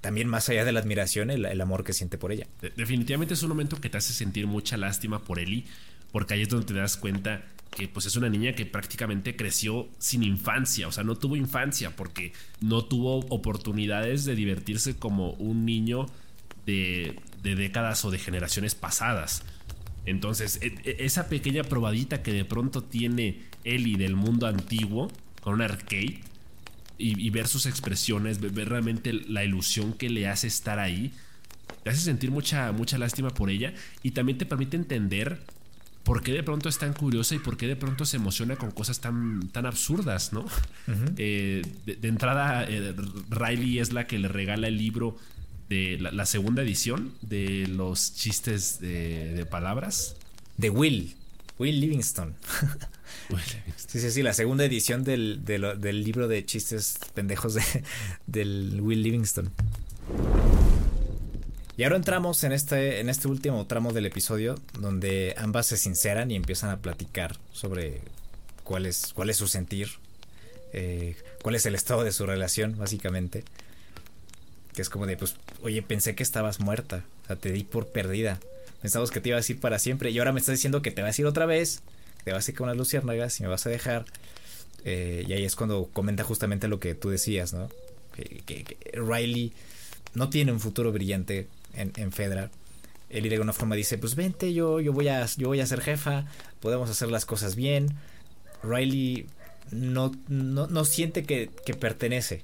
también 0.00 0.28
más 0.28 0.48
allá 0.48 0.64
de 0.64 0.72
la 0.72 0.80
admiración, 0.80 1.30
el, 1.30 1.44
el, 1.44 1.60
amor 1.60 1.84
que 1.84 1.92
siente 1.92 2.18
por 2.18 2.32
ella. 2.32 2.46
Definitivamente 2.76 3.34
es 3.34 3.42
un 3.42 3.50
momento 3.50 3.80
que 3.80 3.90
te 3.90 3.98
hace 3.98 4.12
sentir 4.12 4.46
mucha 4.46 4.76
lástima 4.76 5.24
por 5.24 5.38
Ellie, 5.38 5.64
porque 6.12 6.34
ahí 6.34 6.42
es 6.42 6.48
donde 6.48 6.66
te 6.66 6.74
das 6.74 6.96
cuenta 6.96 7.42
que 7.70 7.88
pues 7.88 8.06
es 8.06 8.16
una 8.16 8.28
niña 8.28 8.52
que 8.54 8.66
prácticamente 8.66 9.36
creció 9.36 9.88
sin 9.98 10.22
infancia, 10.22 10.88
o 10.88 10.92
sea, 10.92 11.04
no 11.04 11.16
tuvo 11.16 11.36
infancia 11.36 11.94
porque 11.94 12.32
no 12.60 12.84
tuvo 12.84 13.20
oportunidades 13.28 14.24
de 14.24 14.34
divertirse 14.34 14.96
como 14.96 15.32
un 15.34 15.64
niño 15.64 16.06
de, 16.66 17.18
de 17.42 17.54
décadas 17.54 18.04
o 18.04 18.10
de 18.10 18.18
generaciones 18.18 18.74
pasadas. 18.74 19.42
Entonces, 20.06 20.60
esa 20.84 21.28
pequeña 21.28 21.62
probadita 21.62 22.22
que 22.22 22.32
de 22.32 22.44
pronto 22.44 22.82
tiene 22.82 23.42
Ellie 23.64 23.96
del 23.96 24.16
mundo 24.16 24.46
antiguo 24.46 25.10
con 25.42 25.54
un 25.54 25.62
arcade 25.62 26.20
y, 26.98 27.20
y 27.20 27.30
ver 27.30 27.46
sus 27.46 27.66
expresiones, 27.66 28.40
ver 28.40 28.68
realmente 28.68 29.12
la 29.12 29.44
ilusión 29.44 29.92
que 29.92 30.08
le 30.08 30.26
hace 30.26 30.46
estar 30.46 30.78
ahí, 30.78 31.12
te 31.82 31.90
hace 31.90 32.00
sentir 32.00 32.30
mucha, 32.30 32.72
mucha 32.72 32.98
lástima 32.98 33.30
por 33.30 33.50
ella 33.50 33.72
y 34.02 34.10
también 34.12 34.38
te 34.38 34.46
permite 34.46 34.76
entender 34.76 35.40
por 36.02 36.22
qué 36.22 36.32
de 36.32 36.42
pronto 36.42 36.68
es 36.68 36.78
tan 36.78 36.92
curiosa 36.92 37.34
y 37.34 37.38
por 37.38 37.56
qué 37.56 37.66
de 37.66 37.76
pronto 37.76 38.04
se 38.04 38.16
emociona 38.16 38.56
con 38.56 38.70
cosas 38.70 39.00
tan, 39.00 39.48
tan 39.52 39.66
absurdas, 39.66 40.32
¿no? 40.32 40.40
Uh 40.40 40.46
-huh. 40.88 41.14
eh, 41.18 41.62
de, 41.86 41.96
de, 41.96 42.08
entrada, 42.08 42.64
eh, 42.68 42.94
Riley 43.28 43.78
es 43.78 43.92
la 43.92 44.06
que 44.06 44.18
le 44.18 44.28
regala 44.28 44.68
el 44.68 44.78
libro 44.78 45.16
de 45.70 45.96
la, 45.98 46.10
la 46.10 46.26
segunda 46.26 46.62
edición 46.62 47.14
de 47.22 47.66
los 47.68 48.12
chistes 48.14 48.80
de, 48.80 49.32
de 49.32 49.46
palabras. 49.46 50.16
de 50.58 50.68
Will, 50.68 51.16
Will 51.58 51.80
Livingston. 51.80 52.34
sí, 53.76 54.00
sí, 54.00 54.10
sí, 54.10 54.22
la 54.22 54.34
segunda 54.34 54.64
edición 54.64 55.04
del, 55.04 55.44
del, 55.44 56.04
libro 56.04 56.26
de 56.26 56.44
chistes 56.44 56.98
pendejos 57.14 57.54
de, 57.54 57.62
del 58.26 58.80
Will 58.82 59.02
Livingston. 59.02 59.50
Y 61.76 61.84
ahora 61.84 61.96
entramos 61.96 62.42
en 62.44 62.52
este, 62.52 63.00
en 63.00 63.08
este 63.08 63.28
último 63.28 63.64
tramo 63.66 63.92
del 63.92 64.06
episodio 64.06 64.56
donde 64.80 65.34
ambas 65.38 65.66
se 65.66 65.76
sinceran 65.76 66.30
y 66.32 66.34
empiezan 66.34 66.70
a 66.70 66.80
platicar 66.80 67.38
sobre 67.52 68.02
cuál 68.64 68.86
es, 68.86 69.12
cuál 69.14 69.30
es 69.30 69.36
su 69.36 69.46
sentir, 69.46 69.88
eh, 70.72 71.16
cuál 71.42 71.54
es 71.54 71.64
el 71.64 71.76
estado 71.76 72.02
de 72.02 72.10
su 72.10 72.26
relación, 72.26 72.76
básicamente. 72.76 73.44
Que 74.74 74.82
es 74.82 74.88
como 74.88 75.06
de, 75.06 75.16
pues, 75.16 75.36
oye, 75.62 75.82
pensé 75.82 76.14
que 76.14 76.22
estabas 76.22 76.60
muerta, 76.60 77.04
o 77.24 77.26
sea, 77.26 77.36
te 77.36 77.50
di 77.50 77.64
por 77.64 77.88
perdida. 77.88 78.38
Pensamos 78.82 79.10
que 79.10 79.20
te 79.20 79.28
ibas 79.28 79.48
a 79.48 79.52
ir 79.52 79.60
para 79.60 79.78
siempre 79.78 80.10
y 80.10 80.18
ahora 80.18 80.32
me 80.32 80.40
estás 80.40 80.54
diciendo 80.54 80.80
que 80.80 80.90
te 80.90 81.02
vas 81.02 81.18
a 81.18 81.22
ir 81.22 81.26
otra 81.26 81.46
vez, 81.46 81.82
te 82.24 82.32
vas 82.32 82.46
a 82.46 82.50
ir 82.50 82.56
con 82.56 82.64
unas 82.64 82.76
luciérnagas 82.76 83.38
y 83.38 83.42
me 83.42 83.48
vas 83.48 83.66
a 83.66 83.70
dejar. 83.70 84.06
Eh, 84.84 85.24
y 85.28 85.32
ahí 85.32 85.44
es 85.44 85.56
cuando 85.56 85.90
comenta 85.92 86.24
justamente 86.24 86.68
lo 86.68 86.80
que 86.80 86.94
tú 86.94 87.10
decías, 87.10 87.52
¿no? 87.52 87.68
Que, 88.14 88.64
Riley 88.94 89.52
no 90.14 90.30
tiene 90.30 90.52
un 90.52 90.60
futuro 90.60 90.92
brillante 90.92 91.46
en, 91.74 91.92
en 91.96 92.12
Fedra. 92.12 92.50
Él 93.10 93.28
de 93.28 93.34
alguna 93.34 93.52
forma 93.52 93.74
dice, 93.74 93.98
pues 93.98 94.14
vente, 94.14 94.54
yo, 94.54 94.80
yo, 94.80 94.92
voy 94.92 95.08
a, 95.08 95.26
yo 95.36 95.48
voy 95.48 95.60
a 95.60 95.66
ser 95.66 95.80
jefa, 95.80 96.26
podemos 96.60 96.88
hacer 96.88 97.10
las 97.10 97.26
cosas 97.26 97.56
bien. 97.56 97.88
Riley 98.62 99.26
no, 99.70 100.12
no, 100.28 100.66
no 100.68 100.84
siente 100.84 101.24
que, 101.24 101.50
que 101.66 101.74
pertenece 101.74 102.42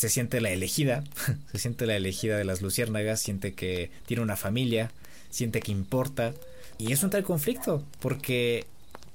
se 0.00 0.08
siente 0.08 0.40
la 0.40 0.50
elegida, 0.50 1.04
se 1.52 1.58
siente 1.58 1.84
la 1.84 1.94
elegida 1.94 2.38
de 2.38 2.44
las 2.44 2.62
luciérnagas, 2.62 3.20
siente 3.20 3.52
que 3.52 3.90
tiene 4.06 4.22
una 4.22 4.34
familia, 4.34 4.90
siente 5.28 5.60
que 5.60 5.72
importa. 5.72 6.32
Y 6.78 6.92
es 6.92 7.02
un 7.02 7.10
tal 7.10 7.22
conflicto, 7.22 7.84
porque 8.00 8.64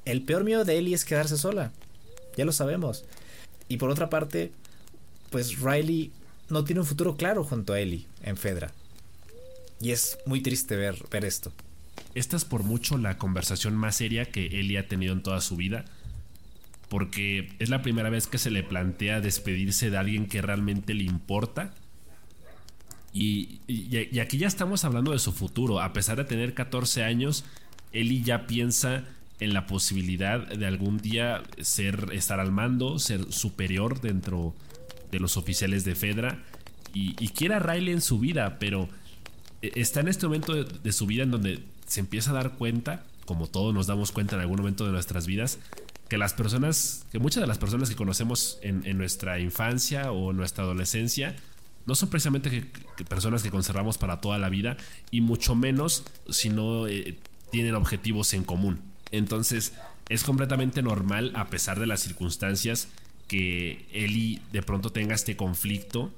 el 0.05 0.21
peor 0.21 0.43
miedo 0.43 0.63
de 0.63 0.77
Ellie 0.77 0.93
es 0.93 1.03
quedarse 1.03 1.37
sola. 1.37 1.71
Ya 2.37 2.45
lo 2.45 2.51
sabemos. 2.51 3.03
Y 3.67 3.77
por 3.77 3.89
otra 3.89 4.11
parte, 4.11 4.51
pues 5.31 5.59
Riley 5.59 6.11
no 6.49 6.63
tiene 6.65 6.81
un 6.81 6.85
futuro 6.85 7.17
claro 7.17 7.43
junto 7.43 7.73
a 7.73 7.79
Ellie 7.79 8.05
en 8.21 8.37
Fedra. 8.37 8.71
Y 9.81 9.89
es 9.89 10.19
muy 10.27 10.41
triste 10.41 10.75
ver, 10.75 11.03
ver 11.09 11.25
esto. 11.25 11.51
Esta 12.13 12.37
es 12.37 12.45
por 12.45 12.61
mucho 12.61 12.99
la 12.99 13.17
conversación 13.17 13.75
más 13.75 13.95
seria 13.95 14.25
que 14.25 14.45
Ellie 14.59 14.77
ha 14.77 14.87
tenido 14.87 15.13
en 15.13 15.23
toda 15.23 15.41
su 15.41 15.55
vida 15.55 15.83
porque 16.95 17.49
es 17.60 17.67
la 17.67 17.81
primera 17.81 18.10
vez 18.10 18.25
que 18.25 18.38
se 18.38 18.49
le 18.49 18.63
plantea 18.63 19.19
despedirse 19.19 19.89
de 19.89 19.97
alguien 19.97 20.27
que 20.27 20.41
realmente 20.41 20.93
le 20.93 21.03
importa. 21.03 21.73
Y, 23.12 23.60
aquí 24.21 24.38
ya 24.38 24.47
estamos 24.47 24.86
hablando 24.86 25.12
de 25.12 25.19
su 25.19 25.34
futuro. 25.34 25.81
A 25.81 25.91
pesar 25.91 26.15
de 26.15 26.23
tener 26.23 26.53
14 26.53 27.03
años, 27.03 27.43
Eli 27.91 28.23
ya 28.23 28.47
piensa 28.47 29.03
en 29.41 29.53
la 29.53 29.67
posibilidad 29.67 30.47
de 30.47 30.65
algún 30.65 30.97
día 30.99 31.43
ser, 31.60 32.12
estar 32.13 32.39
al 32.39 32.53
mando, 32.53 32.97
ser 32.97 33.29
superior 33.29 33.99
dentro 33.99 34.55
de 35.12 35.19
los 35.19 35.36
oficiales 35.36 35.84
de 35.84 35.95
Fedra. 35.95 36.45
Y, 36.93 37.21
y 37.21 37.27
quiere 37.27 37.55
a 37.55 37.60
Riley 37.60 37.91
en 37.91 37.99
su 37.99 38.19
vida, 38.19 38.58
pero 38.58 38.88
e, 39.62 39.73
está 39.75 39.99
en 39.99 40.08
este 40.08 40.27
momento 40.27 40.63
de 40.63 40.91
su 40.93 41.05
vida 41.08 41.23
en 41.23 41.31
donde 41.31 41.60
se 41.88 41.99
empieza 41.99 42.31
a 42.31 42.36
dar 42.36 42.53
cuenta, 42.53 43.03
como 43.25 43.47
todos 43.47 43.73
nos 43.73 43.86
damos 43.86 44.13
cuenta 44.13 44.38
en 44.38 44.43
algún 44.43 44.60
momento 44.60 44.86
de 44.86 44.93
nuestras 44.93 45.27
vidas, 45.27 45.60
que 46.07 46.17
las 46.17 46.33
personas, 46.33 47.05
que 47.11 47.19
muchas 47.19 47.41
de 47.41 47.47
las 47.47 47.57
personas 47.57 47.89
que 47.89 47.95
conocemos 47.95 48.59
en, 48.61 48.97
nuestra 48.97 49.39
infancia 49.39 50.11
o 50.11 50.33
nuestra 50.33 50.63
adolescencia, 50.63 51.35
no 51.85 51.95
son 51.95 52.09
precisamente 52.09 52.65
personas 53.07 53.43
que 53.43 53.51
conservamos 53.51 53.97
para 53.97 54.21
toda 54.21 54.37
la 54.37 54.49
vida 54.49 54.77
y 55.11 55.21
mucho 55.21 55.55
menos 55.55 56.03
si 56.29 56.49
no 56.49 56.87
eh, 56.87 57.17
tienen 57.51 57.75
objetivos 57.75 58.33
en 58.33 58.43
común. 58.43 58.81
Entonces 59.11 59.73
es 60.09 60.23
completamente 60.23 60.81
normal 60.81 61.31
a 61.35 61.47
pesar 61.47 61.79
de 61.79 61.87
las 61.87 62.01
circunstancias 62.01 62.87
que 63.27 63.87
Eli 63.91 64.41
de 64.51 64.61
pronto 64.61 64.91
tenga 64.91 65.15
este 65.15 65.35
conflicto 65.35 66.11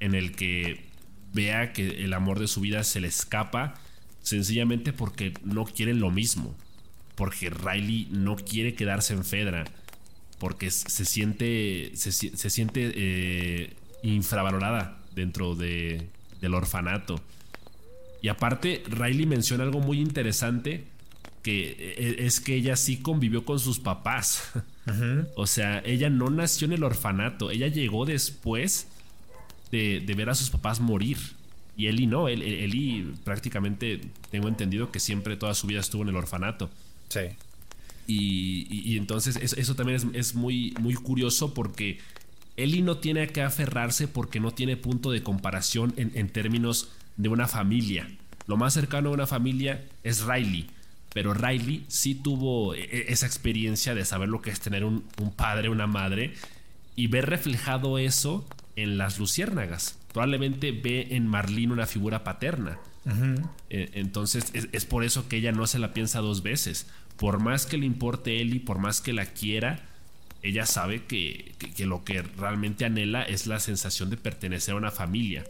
en 0.00 0.14
el 0.14 0.32
que 0.34 0.84
vea 1.32 1.72
que 1.72 2.04
el 2.04 2.12
amor 2.12 2.40
de 2.40 2.48
su 2.48 2.60
vida 2.60 2.82
se 2.84 3.00
le 3.00 3.08
escapa 3.08 3.74
sencillamente 4.22 4.92
porque 4.92 5.34
no 5.44 5.64
quieren 5.64 6.00
lo 6.00 6.10
mismo 6.10 6.54
porque 7.14 7.50
Riley 7.50 8.08
no 8.10 8.36
quiere 8.36 8.74
quedarse 8.74 9.14
en 9.14 9.24
Fedra, 9.24 9.64
porque 10.38 10.70
se 10.70 11.04
siente, 11.04 11.92
se, 11.94 12.12
siente 12.50 12.92
eh, 12.94 13.76
infravalorada 14.02 14.98
dentro 15.14 15.54
de, 15.54 16.08
del 16.40 16.54
orfanato. 16.54 17.20
Y 18.20 18.28
aparte, 18.28 18.82
Riley 18.88 19.26
menciona 19.26 19.64
algo 19.64 19.80
muy 19.80 20.00
interesante, 20.00 20.84
que 21.42 21.94
e, 21.98 22.26
es 22.26 22.40
que 22.40 22.54
ella 22.54 22.76
sí 22.76 22.98
convivió 22.98 23.44
con 23.44 23.58
sus 23.58 23.78
papás. 23.78 24.52
O 25.36 25.46
sea, 25.46 25.80
ella 25.84 26.10
no 26.10 26.28
nació 26.28 26.66
en 26.66 26.72
el 26.72 26.82
orfanato, 26.82 27.52
ella 27.52 27.68
llegó 27.68 28.04
después 28.04 28.88
de, 29.70 30.14
ver 30.16 30.28
a 30.28 30.34
sus 30.34 30.50
papás 30.50 30.80
morir. 30.80 31.18
Y 31.76 31.86
Eli 31.86 32.06
no, 32.06 32.28
Eli 32.28 33.14
prácticamente 33.24 34.00
tengo 34.30 34.48
entendido 34.48 34.90
que 34.90 34.98
siempre 35.00 35.36
toda 35.36 35.54
su 35.54 35.66
vida 35.66 35.78
estuvo 35.80 36.02
en 36.02 36.08
el 36.08 36.16
orfanato. 36.16 36.68
Sí. 37.12 37.36
Y, 38.06 38.96
entonces 38.96 39.36
eso, 39.36 39.74
también 39.74 40.12
es, 40.14 40.34
muy, 40.34 40.74
muy 40.80 40.94
curioso 40.94 41.54
porque 41.54 41.98
Eli 42.56 42.82
no 42.82 42.98
tiene 42.98 43.28
que 43.28 43.42
aferrarse 43.42 44.08
porque 44.08 44.40
no 44.40 44.52
tiene 44.52 44.76
punto 44.76 45.10
de 45.10 45.22
comparación 45.22 45.94
en, 45.96 46.28
términos 46.28 46.90
de 47.16 47.28
una 47.28 47.48
familia. 47.48 48.08
Lo 48.46 48.56
más 48.56 48.74
cercano 48.74 49.10
a 49.10 49.12
una 49.12 49.26
familia 49.26 49.84
es 50.02 50.24
Riley. 50.24 50.68
Pero 51.14 51.34
Riley 51.34 51.84
sí 51.88 52.14
tuvo 52.14 52.74
e, 52.74 52.82
e, 52.84 53.12
esa 53.12 53.26
experiencia 53.26 53.94
de 53.94 54.04
saber 54.04 54.28
lo 54.30 54.40
que 54.40 54.50
es 54.50 54.60
tener 54.60 54.84
un, 54.84 55.04
padre, 55.36 55.68
una 55.68 55.86
madre, 55.86 56.34
y 56.96 57.06
ver 57.06 57.28
reflejado 57.28 57.98
eso 57.98 58.46
en 58.76 58.96
las 58.98 59.18
luciérnagas. 59.18 59.98
Probablemente 60.12 60.72
ve 60.72 61.08
en 61.10 61.26
Marlene 61.26 61.72
una 61.72 61.86
figura 61.86 62.24
paterna. 62.24 62.78
E, 63.68 63.90
entonces 63.94 64.52
es, 64.52 64.84
por 64.84 65.04
eso 65.04 65.28
que 65.28 65.36
ella 65.36 65.52
no 65.52 65.66
se 65.66 65.78
la 65.78 65.92
piensa 65.92 66.20
dos 66.20 66.42
veces 66.42 66.86
por 67.16 67.40
más 67.40 67.66
que 67.66 67.78
le 67.78 67.86
importe 67.86 68.40
Ellie, 68.40 68.60
por 68.60 68.78
más 68.78 69.00
que 69.00 69.12
la 69.12 69.26
quiera, 69.26 69.80
ella 70.42 70.66
sabe 70.66 71.04
que, 71.04 71.54
lo 71.78 72.04
que 72.04 72.22
realmente 72.22 72.84
anhela 72.84 73.22
es 73.22 73.46
la 73.46 73.60
sensación 73.60 74.10
de 74.10 74.16
pertenecer 74.16 74.74
a 74.74 74.78
una 74.78 74.90
familia. 74.90 75.44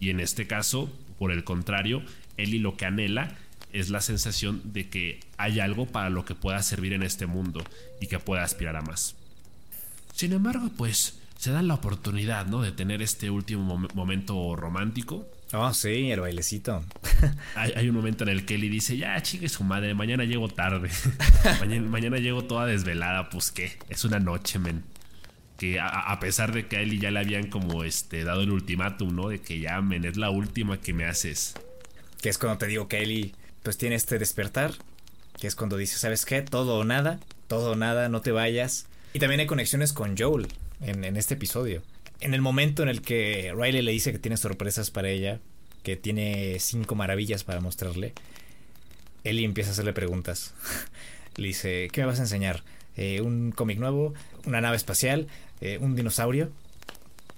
Y 0.00 0.10
en 0.10 0.20
este 0.20 0.46
caso, 0.46 0.90
por 1.18 1.30
el 1.30 1.44
contrario, 1.44 2.02
Ellie 2.36 2.58
lo 2.58 2.76
que 2.76 2.86
anhela 2.86 3.36
es 3.72 3.90
la 3.90 4.00
sensación 4.00 4.62
de 4.72 4.88
que 4.88 5.20
hay 5.36 5.60
algo 5.60 5.86
para 5.86 6.08
lo 6.08 6.24
que 6.24 6.34
pueda 6.34 6.62
servir 6.62 6.92
en 6.92 7.02
este 7.02 7.26
mundo 7.26 7.62
y 8.00 8.06
que 8.06 8.18
pueda 8.18 8.44
aspirar 8.44 8.76
a 8.76 8.82
más. 8.82 9.14
Sin 10.14 10.32
embargo, 10.32 10.70
pues 10.76 11.18
se 11.36 11.50
da 11.50 11.60
la 11.62 11.74
oportunidad, 11.74 12.46
¿no? 12.46 12.62
De 12.62 12.72
tener 12.72 13.02
este 13.02 13.30
último 13.30 13.88
momento 13.94 14.56
romántico 14.56 15.26
Oh, 15.56 15.72
sí, 15.72 16.10
el 16.10 16.18
bailecito. 16.18 16.84
hay, 17.54 17.88
un 17.88 17.94
momento 17.94 18.24
en 18.24 18.30
el 18.30 18.44
que 18.44 18.56
Ellie 18.56 18.68
dice, 18.68 18.96
ya 18.96 19.20
chingue 19.22 19.48
su 19.48 19.62
madre, 19.62 19.94
mañana 19.94 20.24
llego 20.24 20.48
tarde. 20.48 20.90
mañana, 21.88 22.18
llego 22.18 22.44
toda 22.44 22.66
desvelada, 22.66 23.30
pues 23.30 23.52
qué, 23.52 23.78
es 23.88 24.04
una 24.04 24.18
noche, 24.18 24.58
men. 24.58 24.82
Que 25.56 25.78
a, 25.78 26.18
pesar 26.18 26.52
de 26.52 26.66
que 26.66 26.78
a 26.78 26.80
Ellie 26.80 26.98
ya 26.98 27.12
le 27.12 27.20
habían 27.20 27.48
como 27.48 27.84
este 27.84 28.24
dado 28.24 28.40
el 28.40 28.50
ultimátum, 28.50 29.14
¿no? 29.14 29.28
De 29.28 29.40
que 29.40 29.60
ya, 29.60 29.80
men, 29.80 30.04
es 30.04 30.16
la 30.16 30.30
última 30.30 30.80
que 30.80 30.92
me 30.92 31.04
haces. 31.04 31.54
Que 32.20 32.30
es 32.30 32.38
cuando 32.38 32.58
te 32.58 32.66
digo 32.66 32.88
que 32.88 33.02
Ellie 33.02 33.32
pues 33.62 33.78
tiene 33.78 33.94
este 33.94 34.18
despertar. 34.18 34.72
Que 35.38 35.46
es 35.46 35.54
cuando 35.54 35.76
dice, 35.76 35.96
¿sabes 35.98 36.24
qué? 36.24 36.42
Todo 36.42 36.78
o 36.78 36.84
nada, 36.84 37.20
todo 37.46 37.72
o 37.72 37.76
nada, 37.76 38.08
no 38.08 38.22
te 38.22 38.32
vayas. 38.32 38.86
Y 39.12 39.20
también 39.20 39.38
hay 39.38 39.46
conexiones 39.46 39.92
con 39.92 40.16
Joel 40.18 40.48
en, 40.80 41.04
en 41.04 41.16
este 41.16 41.34
episodio 41.34 41.82
en 42.20 42.34
el 42.34 42.40
momento 42.40 42.82
en 42.82 42.88
el 42.88 43.02
que 43.02 43.52
Riley 43.56 43.82
le 43.82 43.92
dice 43.92 44.12
que 44.12 44.18
tiene 44.18 44.36
sorpresas 44.36 44.90
para 44.90 45.08
ella, 45.08 45.40
que 45.82 45.96
tiene 45.96 46.58
cinco 46.60 46.94
maravillas 46.94 47.44
para 47.44 47.60
mostrarle, 47.60 48.14
Ellie 49.24 49.44
empieza 49.44 49.70
a 49.70 49.72
hacerle 49.72 49.92
preguntas. 49.92 50.54
le 51.36 51.48
dice, 51.48 51.88
¿qué 51.92 52.00
me 52.00 52.06
vas 52.06 52.18
a 52.18 52.22
enseñar? 52.22 52.62
Eh, 52.96 53.20
¿Un 53.20 53.52
cómic 53.52 53.78
nuevo? 53.78 54.14
¿Una 54.46 54.60
nave 54.60 54.76
espacial? 54.76 55.26
Eh, 55.60 55.78
¿Un 55.80 55.96
dinosaurio? 55.96 56.50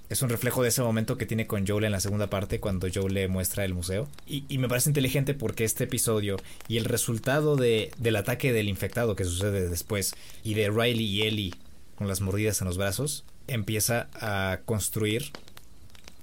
Es 0.09 0.23
un 0.23 0.29
reflejo 0.29 0.63
de 0.63 0.69
ese 0.69 0.83
momento 0.83 1.19
que 1.19 1.27
tiene 1.27 1.49
con 1.49 1.67
Joel 1.67 1.85
en 1.85 1.93
la 1.93 1.99
segunda 2.01 2.31
parte 2.31 2.61
cuando 2.61 2.87
Joel 2.93 3.15
le 3.15 3.29
muestra 3.29 3.65
el 3.65 3.75
museo. 3.75 4.09
Y, 4.27 4.45
me 4.59 4.69
parece 4.69 4.91
inteligente 4.91 5.35
porque 5.35 5.65
este 5.65 5.85
episodio 5.85 6.37
y 6.69 6.77
el 6.77 6.85
resultado 6.85 7.57
de, 7.57 7.91
del 7.99 8.15
ataque 8.15 8.53
del 8.53 8.69
infectado 8.69 9.17
que 9.17 9.25
sucede 9.25 9.69
después 9.69 10.15
y 10.45 10.55
de 10.55 10.71
Riley 10.71 11.05
y 11.05 11.23
Ellie 11.23 11.53
con 11.97 12.09
las 12.09 12.21
mordidas 12.21 12.61
en 12.61 12.67
los 12.67 12.79
brazos 12.79 13.25
empieza 13.49 14.09
a 14.15 14.61
construir 14.65 15.33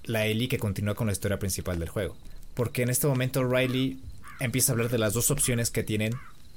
la 0.04 0.26
Ellie 0.26 0.48
que 0.48 0.60
continúa 0.60 0.96
con 0.96 1.08
la 1.08 1.14
historia 1.14 1.40
principal 1.40 1.80
del 1.80 1.90
juego. 1.90 2.16
Porque 2.54 2.84
en 2.84 2.90
este 2.90 3.08
momento 3.08 3.44
Riley 3.44 4.00
empieza 4.40 4.72
a 4.72 4.74
hablar 4.74 4.90
de 4.90 4.98
las 4.98 5.14
dos 5.14 5.32
opciones 5.32 5.72
que 5.72 5.84
tienen 5.84 6.14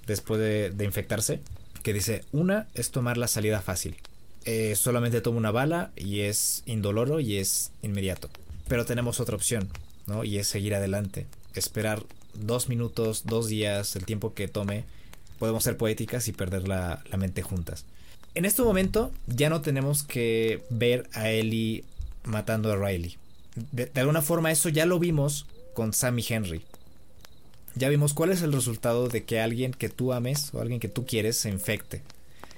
después 0.07 0.41
de, 0.41 0.85
infectarse. 0.85 1.41
Que 1.83 1.93
dice, 1.93 2.25
una 2.33 2.67
es 2.75 2.91
tomar 2.91 3.17
la 3.17 3.29
salida 3.29 3.61
fácil. 3.63 3.97
Eh, 4.45 4.75
solamente 4.77 5.21
toma 5.21 5.39
una 5.39 5.51
bala 5.51 5.93
y 5.97 6.21
es 6.21 6.63
indoloro 6.67 7.21
y 7.21 7.37
es 7.37 7.73
inmediato. 7.83 8.29
Pero 8.69 8.85
tenemos 8.85 9.21
otra 9.21 9.37
opción, 9.37 9.69
¿no? 10.07 10.25
Y 10.25 10.39
es 10.39 10.49
seguir 10.49 10.75
adelante. 10.75 11.27
Esperar 11.55 12.03
dos 12.35 12.69
minutos, 12.69 13.23
dos 13.25 13.47
días, 13.49 13.97
el 13.97 14.05
tiempo 14.05 14.35
que 14.35 14.49
tome, 14.49 14.85
podemos 15.39 15.65
ser 15.65 15.77
poéticas 15.77 16.29
y 16.29 16.33
perder 16.33 16.69
la, 16.69 17.03
mente 17.17 17.43
juntas. 17.43 17.85
En 18.37 18.45
este 18.45 18.61
momento 18.61 19.13
ya 19.27 19.49
no 19.49 19.63
tenemos 19.63 20.03
que 20.03 20.63
ver 20.69 21.09
a 21.15 21.31
Ellie 21.31 21.85
matando 22.25 22.71
a 22.71 22.77
Riley. 22.77 23.17
De, 23.73 23.91
alguna 23.95 24.21
forma 24.21 24.53
eso 24.53 24.69
ya 24.69 24.85
lo 24.85 24.99
vimos 24.99 25.47
con 25.73 25.95
Sammy 25.95 26.23
Henry. 26.29 26.61
Ya 27.77 27.89
vimos 27.89 28.13
cuál 28.13 28.33
es 28.33 28.43
el 28.43 28.53
resultado 28.53 29.09
de 29.09 29.25
que 29.25 29.41
alguien 29.41 29.73
que 29.73 29.89
tú 29.89 30.13
ames 30.13 30.53
o 30.53 30.61
alguien 30.61 30.81
que 30.81 30.89
tú 30.91 31.07
quieres 31.07 31.39
se 31.39 31.49
infecte 31.49 32.03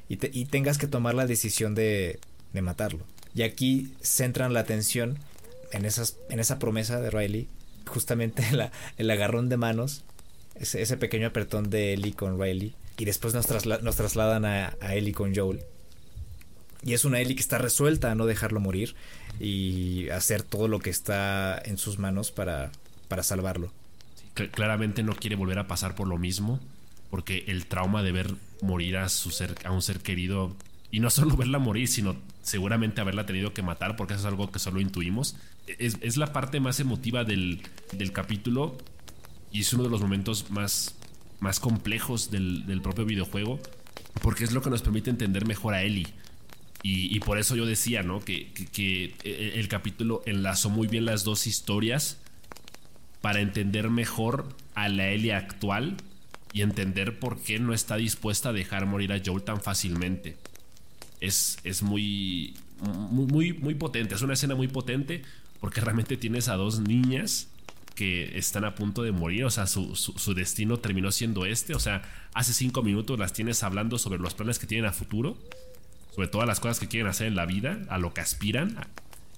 y, 0.08 0.16
tengas 0.46 0.78
que 0.78 0.88
tomar 0.88 1.14
la 1.14 1.26
decisión 1.28 1.76
de, 1.76 2.18
matarlo. 2.60 3.04
Y 3.36 3.42
aquí 3.42 3.92
centran 4.02 4.54
la 4.54 4.60
atención 4.60 5.16
en, 5.70 5.84
esas, 5.84 6.16
en 6.28 6.40
esa 6.40 6.58
promesa 6.58 7.00
de 7.00 7.10
Riley, 7.10 7.46
justamente 7.86 8.42
el 8.98 9.10
agarrón 9.12 9.48
de 9.48 9.58
manos, 9.58 10.02
ese, 10.56 10.96
pequeño 10.96 11.28
apretón 11.28 11.70
de 11.70 11.92
Ellie 11.92 12.14
con 12.14 12.40
Riley, 12.40 12.74
y 12.98 13.04
después 13.04 13.32
nos, 13.32 13.46
trasladan 13.46 14.44
a, 14.44 14.74
a, 14.80 14.94
Ellie 14.94 15.12
con 15.12 15.34
Joel. 15.34 15.60
Y 16.82 16.94
es 16.94 17.04
una 17.04 17.20
Ellie 17.20 17.34
que 17.34 17.40
está 17.40 17.58
resuelta 17.58 18.10
a 18.10 18.14
no 18.14 18.26
dejarlo 18.26 18.60
morir 18.60 18.94
y 19.40 20.08
hacer 20.10 20.42
todo 20.42 20.68
lo 20.68 20.80
que 20.80 20.90
está 20.90 21.60
en 21.64 21.78
sus 21.78 21.98
manos 21.98 22.30
para, 22.30 22.70
para 23.08 23.22
salvarlo. 23.22 23.72
claramente 24.52 25.02
no 25.02 25.14
quiere 25.14 25.36
volver 25.36 25.58
a 25.58 25.66
pasar 25.66 25.94
por 25.94 26.06
lo 26.08 26.18
mismo, 26.18 26.60
porque 27.10 27.44
el 27.48 27.66
trauma 27.66 28.02
de 28.02 28.12
ver 28.12 28.34
morir 28.60 28.98
a, 28.98 29.08
su 29.08 29.30
ser, 29.30 29.54
a 29.64 29.72
un 29.72 29.82
ser 29.82 30.00
querido, 30.00 30.54
y 30.90 31.00
no 31.00 31.10
solo 31.10 31.36
verla 31.36 31.58
morir, 31.58 31.88
sino 31.88 32.16
seguramente 32.42 33.00
haberla 33.00 33.26
tenido 33.26 33.52
que 33.52 33.62
matar, 33.62 33.96
porque 33.96 34.14
eso 34.14 34.22
es 34.22 34.26
algo 34.26 34.50
que 34.50 34.58
solo 34.58 34.80
intuimos, 34.80 35.36
es, 35.66 36.16
la 36.16 36.32
parte 36.32 36.60
más 36.60 36.80
emotiva 36.80 37.24
del, 37.24 37.62
capítulo 38.12 38.78
y 39.52 39.60
es 39.60 39.72
uno 39.72 39.84
de 39.84 39.90
los 39.90 40.00
momentos 40.00 40.50
más, 40.50 40.94
más 41.40 41.60
complejos 41.60 42.30
del, 42.30 42.80
propio 42.82 43.04
videojuego, 43.04 43.60
porque 44.22 44.44
es 44.44 44.52
lo 44.52 44.62
que 44.62 44.70
nos 44.70 44.82
permite 44.82 45.10
entender 45.10 45.46
mejor 45.46 45.74
a 45.74 45.82
Ellie. 45.82 46.08
Y, 46.82 47.18
por 47.20 47.38
eso 47.38 47.56
yo 47.56 47.66
decía, 47.66 48.02
¿no? 48.02 48.20
Que, 48.20 48.52
el 49.24 49.68
capítulo 49.68 50.22
enlazó 50.26 50.70
muy 50.70 50.86
bien 50.86 51.04
las 51.04 51.24
dos 51.24 51.46
historias 51.46 52.18
para 53.20 53.40
entender 53.40 53.90
mejor 53.90 54.48
a 54.74 54.88
la 54.88 55.08
Ellie 55.08 55.34
actual 55.34 55.96
y 56.52 56.62
entender 56.62 57.18
por 57.18 57.40
qué 57.40 57.58
no 57.58 57.74
está 57.74 57.96
dispuesta 57.96 58.50
a 58.50 58.52
dejar 58.52 58.86
morir 58.86 59.12
a 59.12 59.20
Joel 59.24 59.42
tan 59.42 59.60
fácilmente. 59.60 60.36
Es, 61.20 61.58
es 61.64 61.82
muy, 61.82 62.54
muy, 62.80 63.52
muy 63.52 63.74
potente, 63.74 64.14
es 64.14 64.22
una 64.22 64.34
escena 64.34 64.54
muy 64.54 64.68
potente 64.68 65.22
porque 65.60 65.80
realmente 65.80 66.16
tienes 66.16 66.48
a 66.48 66.54
dos 66.54 66.80
niñas 66.80 67.48
que 67.98 68.38
están 68.38 68.64
a 68.64 68.76
punto 68.76 69.02
de 69.02 69.10
morir, 69.10 69.44
o 69.44 69.50
sea, 69.50 69.66
su, 69.66 70.32
destino 70.36 70.76
terminó 70.76 71.10
siendo 71.10 71.46
este, 71.46 71.74
o 71.74 71.80
sea, 71.80 72.02
hace 72.32 72.52
cinco 72.52 72.84
minutos 72.84 73.18
las 73.18 73.32
tienes 73.32 73.64
hablando 73.64 73.98
sobre 73.98 74.20
los 74.20 74.34
planes 74.34 74.60
que 74.60 74.68
tienen 74.68 74.86
a 74.88 74.92
futuro, 74.92 75.36
sobre 76.14 76.28
todas 76.28 76.46
las 76.46 76.60
cosas 76.60 76.78
que 76.78 76.86
quieren 76.86 77.08
hacer 77.08 77.26
en 77.26 77.34
la 77.34 77.44
vida, 77.44 77.80
a 77.88 77.98
lo 77.98 78.14
que 78.14 78.20
aspiran. 78.20 78.76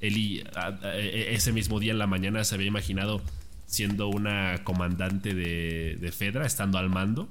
Eli 0.02 0.44
e, 0.82 1.28
ese 1.32 1.52
mismo 1.52 1.80
día 1.80 1.92
en 1.92 1.98
la 1.98 2.06
mañana 2.06 2.44
se 2.44 2.54
había 2.54 2.66
imaginado 2.66 3.22
siendo 3.64 4.08
una 4.08 4.62
comandante 4.62 5.32
de, 5.32 6.12
Fedra, 6.12 6.44
estando 6.44 6.76
al 6.76 6.90
mando, 6.90 7.30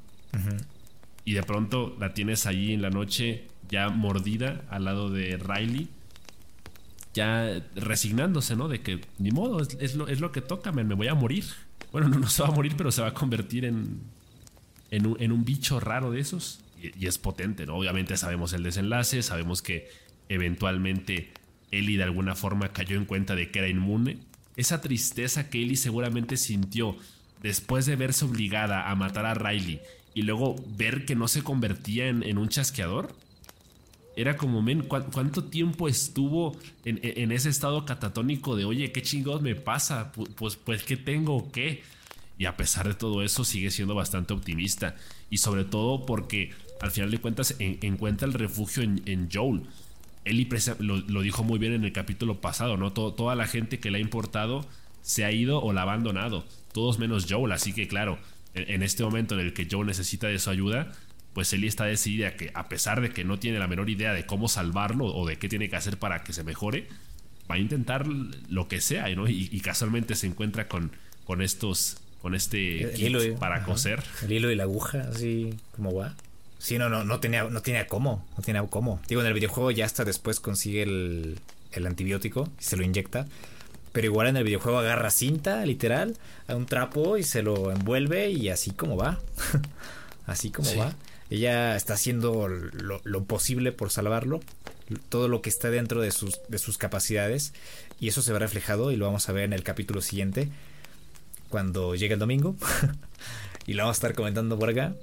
y 1.26 1.34
de 1.34 1.44
pronto 1.44 1.96
la 2.00 2.16
tienes 2.16 2.48
allí 2.48 2.74
en 2.74 2.82
la 2.82 2.90
noche 2.90 3.46
ya 3.70 3.90
mordida 3.90 4.64
al 4.72 4.86
lado 4.86 5.12
de 5.12 5.38
Riley 5.38 5.90
ya 7.20 7.62
resignándose, 7.76 8.56
¿no? 8.56 8.70
De 8.70 8.80
que 8.80 9.02
ni 9.18 9.32
modo, 9.32 9.60
es, 9.62 9.96
lo, 9.96 10.08
es 10.08 10.22
lo, 10.22 10.32
que 10.32 10.40
toca, 10.40 10.72
me 10.72 10.84
voy 10.96 11.08
a 11.08 11.16
morir. 11.16 11.44
Bueno, 11.92 12.08
no, 12.20 12.30
se 12.30 12.42
va 12.42 12.48
a 12.48 12.52
morir, 12.52 12.76
pero 12.78 12.94
se 12.94 13.02
va 13.02 13.10
a 13.10 13.14
convertir 13.14 13.66
en, 13.66 14.00
en, 14.90 15.32
un, 15.32 15.44
bicho 15.44 15.82
raro 15.82 16.12
de 16.12 16.22
esos. 16.22 16.62
Y, 16.82 17.08
es 17.08 17.18
potente, 17.18 17.66
¿no? 17.66 17.76
Obviamente 17.76 18.16
sabemos 18.16 18.54
el 18.54 18.64
desenlace, 18.64 19.22
sabemos 19.22 19.62
que 19.62 19.90
eventualmente 20.30 21.34
Ellie 21.72 21.98
de 21.98 22.04
alguna 22.04 22.36
forma 22.36 22.70
cayó 22.70 22.96
en 22.96 23.04
cuenta 23.04 23.36
de 23.36 23.52
que 23.52 23.60
era 23.60 23.68
inmune. 23.68 24.20
Esa 24.56 24.80
tristeza 24.80 25.50
que 25.50 25.62
Ellie 25.62 25.76
seguramente 25.76 26.38
sintió 26.38 26.96
después 27.44 27.86
de 27.86 27.98
verse 27.98 28.24
obligada 28.24 28.90
a 28.90 28.96
matar 28.96 29.26
a 29.26 29.34
Riley 29.34 29.82
y 30.14 30.22
luego 30.22 30.56
ver 30.78 31.06
que 31.06 31.16
no 31.16 31.28
se 31.28 31.44
convertía 31.44 32.08
en, 32.08 32.24
en 32.24 32.38
un 32.38 32.48
chasqueador 32.48 33.14
era 34.20 34.36
como, 34.36 34.62
men, 34.62 34.82
¿cuánto 34.82 35.46
tiempo 35.46 35.88
estuvo 35.88 36.58
en, 36.84 37.32
ese 37.32 37.50
estado 37.50 37.86
catatónico 37.86 38.58
de, 38.58 38.66
oye, 38.66 38.92
qué 38.92 39.02
chingados 39.02 39.42
me 39.42 39.56
pasa? 39.56 40.12
Pues, 40.36 40.58
pues, 40.58 40.84
¿qué 40.84 40.98
tengo 40.98 41.38
o 41.38 41.52
qué? 41.52 41.84
Y 42.38 42.46
a 42.46 42.58
pesar 42.58 42.88
de 42.88 42.96
todo 42.96 43.24
eso, 43.24 43.46
sigue 43.46 43.72
siendo 43.72 43.96
bastante 43.96 44.34
optimista. 44.34 44.96
Y 45.30 45.38
sobre 45.38 45.64
todo 45.64 46.06
porque, 46.06 46.52
al 46.82 46.92
final 46.92 47.12
de 47.12 47.20
cuentas, 47.20 47.56
encuentra 47.60 48.28
el 48.28 48.34
refugio 48.34 48.84
en, 48.84 49.30
Joel. 49.32 49.62
Él 50.26 50.48
lo, 50.80 50.98
lo, 50.98 51.22
dijo 51.22 51.44
muy 51.46 51.58
bien 51.58 51.72
en 51.72 51.86
el 51.86 51.94
capítulo 51.94 52.42
pasado, 52.42 52.76
¿no? 52.76 52.92
toda 52.92 53.36
la 53.36 53.48
gente 53.48 53.80
que 53.80 53.90
le 53.90 54.00
ha 54.00 54.02
importado 54.02 54.66
se 55.02 55.24
ha 55.24 55.32
ido 55.32 55.62
o 55.62 55.72
la 55.72 55.82
ha 55.82 55.84
abandonado. 55.84 56.46
Todos 56.74 57.00
menos 57.00 57.26
Joel. 57.30 57.54
Así 57.54 57.72
que, 57.72 57.88
claro, 57.88 58.20
en 58.54 58.84
este 58.84 59.04
momento 59.04 59.36
en 59.36 59.42
el 59.42 59.54
que 59.54 59.68
Joel 59.70 59.88
necesita 59.88 60.28
de 60.28 60.40
su 60.40 60.50
ayuda, 60.50 60.92
pues 61.34 61.54
Ellie 61.54 61.68
está 61.68 61.86
decidida 61.86 62.36
que 62.36 62.52
a 62.54 62.70
pesar 62.70 63.02
de 63.02 63.12
que 63.12 63.24
no 63.24 63.40
tiene 63.40 63.60
la 63.60 63.68
menor 63.68 63.90
idea 63.90 64.14
de 64.14 64.26
cómo 64.26 64.48
salvarlo 64.48 65.06
o 65.06 65.28
de 65.28 65.38
qué 65.38 65.48
tiene 65.48 65.70
que 65.70 65.76
hacer 65.76 65.98
para 65.98 66.24
que 66.24 66.34
se 66.34 66.44
mejore, 66.44 66.88
va 67.50 67.56
a 67.56 67.60
intentar 67.60 68.08
lo 68.08 68.68
que 68.68 68.82
sea, 68.82 69.10
¿no? 69.16 69.28
Y, 69.28 69.60
casualmente 69.62 70.16
se 70.16 70.28
encuentra 70.28 70.68
con, 70.68 70.92
con 71.26 71.42
estos, 71.42 71.98
con 72.22 72.36
este 72.36 72.94
hilo 72.98 73.20
para 73.38 73.64
coser. 73.64 74.04
El 74.24 74.32
hilo 74.32 74.52
y 74.52 74.56
la 74.56 74.64
aguja, 74.64 75.08
así 75.12 75.56
como 75.76 75.94
va. 75.94 76.16
Sí, 76.58 76.78
no, 76.78 76.90
no, 76.90 77.04
no 77.06 77.20
tenía, 77.20 77.46
no 77.46 77.62
tenía 77.62 77.88
cómo, 77.88 78.28
no 78.38 78.44
tenía 78.44 78.62
cómo. 78.64 79.02
Digo, 79.08 79.22
en 79.22 79.28
el 79.28 79.34
videojuego 79.34 79.72
ya 79.72 79.86
hasta 79.86 80.04
después 80.04 80.40
consigue 80.40 80.84
el, 80.84 81.40
el 81.72 81.88
antibiótico 81.88 82.50
y 82.60 82.64
se 82.64 82.76
lo 82.78 82.84
inyecta. 82.84 83.28
Pero 83.92 84.06
igual 84.06 84.28
en 84.28 84.38
el 84.38 84.44
videojuego 84.44 84.80
agarra 84.80 85.10
cinta, 85.10 85.66
literal, 85.66 86.18
a 86.48 86.56
un 86.56 86.66
trapo 86.66 87.18
y 87.18 87.24
se 87.24 87.42
lo 87.42 87.72
envuelve 87.72 88.30
y 88.30 88.50
así 88.50 88.72
como 88.72 88.98
va. 88.98 89.20
así 90.28 90.52
como 90.52 90.76
va. 90.76 90.94
Ella 91.30 91.76
está 91.76 91.94
haciendo 91.94 92.48
lo, 92.48 93.24
posible 93.26 93.72
por 93.72 93.92
salvarlo, 93.92 94.40
todo 95.10 95.28
lo 95.28 95.42
que 95.42 95.50
está 95.50 95.70
dentro 95.70 96.02
de 96.02 96.12
sus, 96.12 96.40
de 96.48 96.58
sus 96.58 96.78
capacidades, 96.78 97.54
y 98.00 98.08
eso 98.08 98.22
se 98.22 98.34
ve 98.34 98.40
reflejado 98.40 98.92
y 98.92 98.96
lo 98.96 99.06
vamos 99.06 99.30
a 99.30 99.34
ver 99.34 99.44
en 99.44 99.54
el 99.54 99.64
capítulo 99.64 100.02
siguiente, 100.02 100.50
cuando 101.50 101.96
llegue 101.96 102.16
el 102.16 102.20
domingo, 102.20 102.56
y 103.68 103.74
lo 103.74 103.84
vamos 103.84 103.98
a 103.98 104.00
estar 104.00 104.16
comentando 104.16 104.58
por 104.58 104.70
acá, 104.70 104.96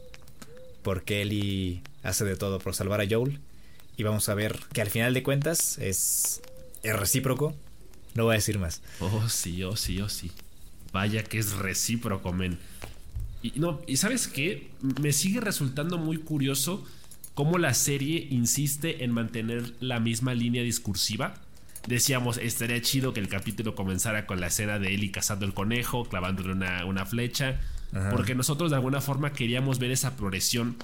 porque 0.83 1.23
Ellie 1.23 1.83
hace 2.03 2.25
de 2.25 2.37
todo 2.37 2.59
por 2.59 2.75
salvar 2.75 3.01
a 3.01 3.07
Joel, 3.09 3.39
y 3.97 4.03
vamos 4.03 4.29
a 4.29 4.35
ver 4.35 4.59
que 4.73 4.83
al 4.83 4.91
final 4.91 5.15
de 5.15 5.23
cuentas 5.23 5.79
es, 5.79 6.43
es 6.83 6.97
recíproco, 6.97 7.55
no 8.15 8.25
voy 8.25 8.33
a 8.33 8.37
decir 8.37 8.59
más. 8.59 8.83
Oh, 9.01 9.29
sí, 9.29 9.63
oh, 9.63 9.77
sí, 9.77 10.01
oh, 10.01 10.09
sí. 10.09 10.33
Vaya 10.93 11.23
que 11.23 11.39
es 11.39 11.53
recíproco, 11.53 12.33
men. 12.33 12.59
Y, 13.55 13.61
no, 13.61 13.81
y 13.87 13.97
sabes 13.97 14.27
qué, 14.29 14.71
me 15.01 15.13
sigue 15.13 15.41
resultando 15.41 15.99
muy 15.99 16.19
curioso 16.19 16.85
cómo 17.35 17.59
la 17.59 17.75
serie 17.75 18.27
insiste 18.31 19.05
en 19.05 19.13
mantener 19.13 19.75
la 19.81 20.01
misma 20.01 20.35
línea 20.35 20.63
discursiva. 20.63 21.35
Decíamos, 21.87 22.39
estaría 22.39 22.81
chido 22.81 23.13
que 23.13 23.21
el 23.21 23.29
capítulo 23.29 23.75
comenzara 23.75 24.27
con 24.27 24.41
la 24.41 24.49
escena 24.49 24.79
de 24.79 24.95
Ellie 24.95 25.13
cazando 25.13 25.47
el 25.47 25.55
conejo, 25.55 26.07
clavándole 26.07 26.53
una, 26.53 27.07
flecha, 27.07 27.61
porque 28.11 28.35
nosotros 28.35 28.71
de 28.71 28.77
alguna 28.77 29.01
forma 29.01 29.33
queríamos 29.33 29.79
ver 29.79 29.93
esa 29.93 30.17
progresión 30.17 30.77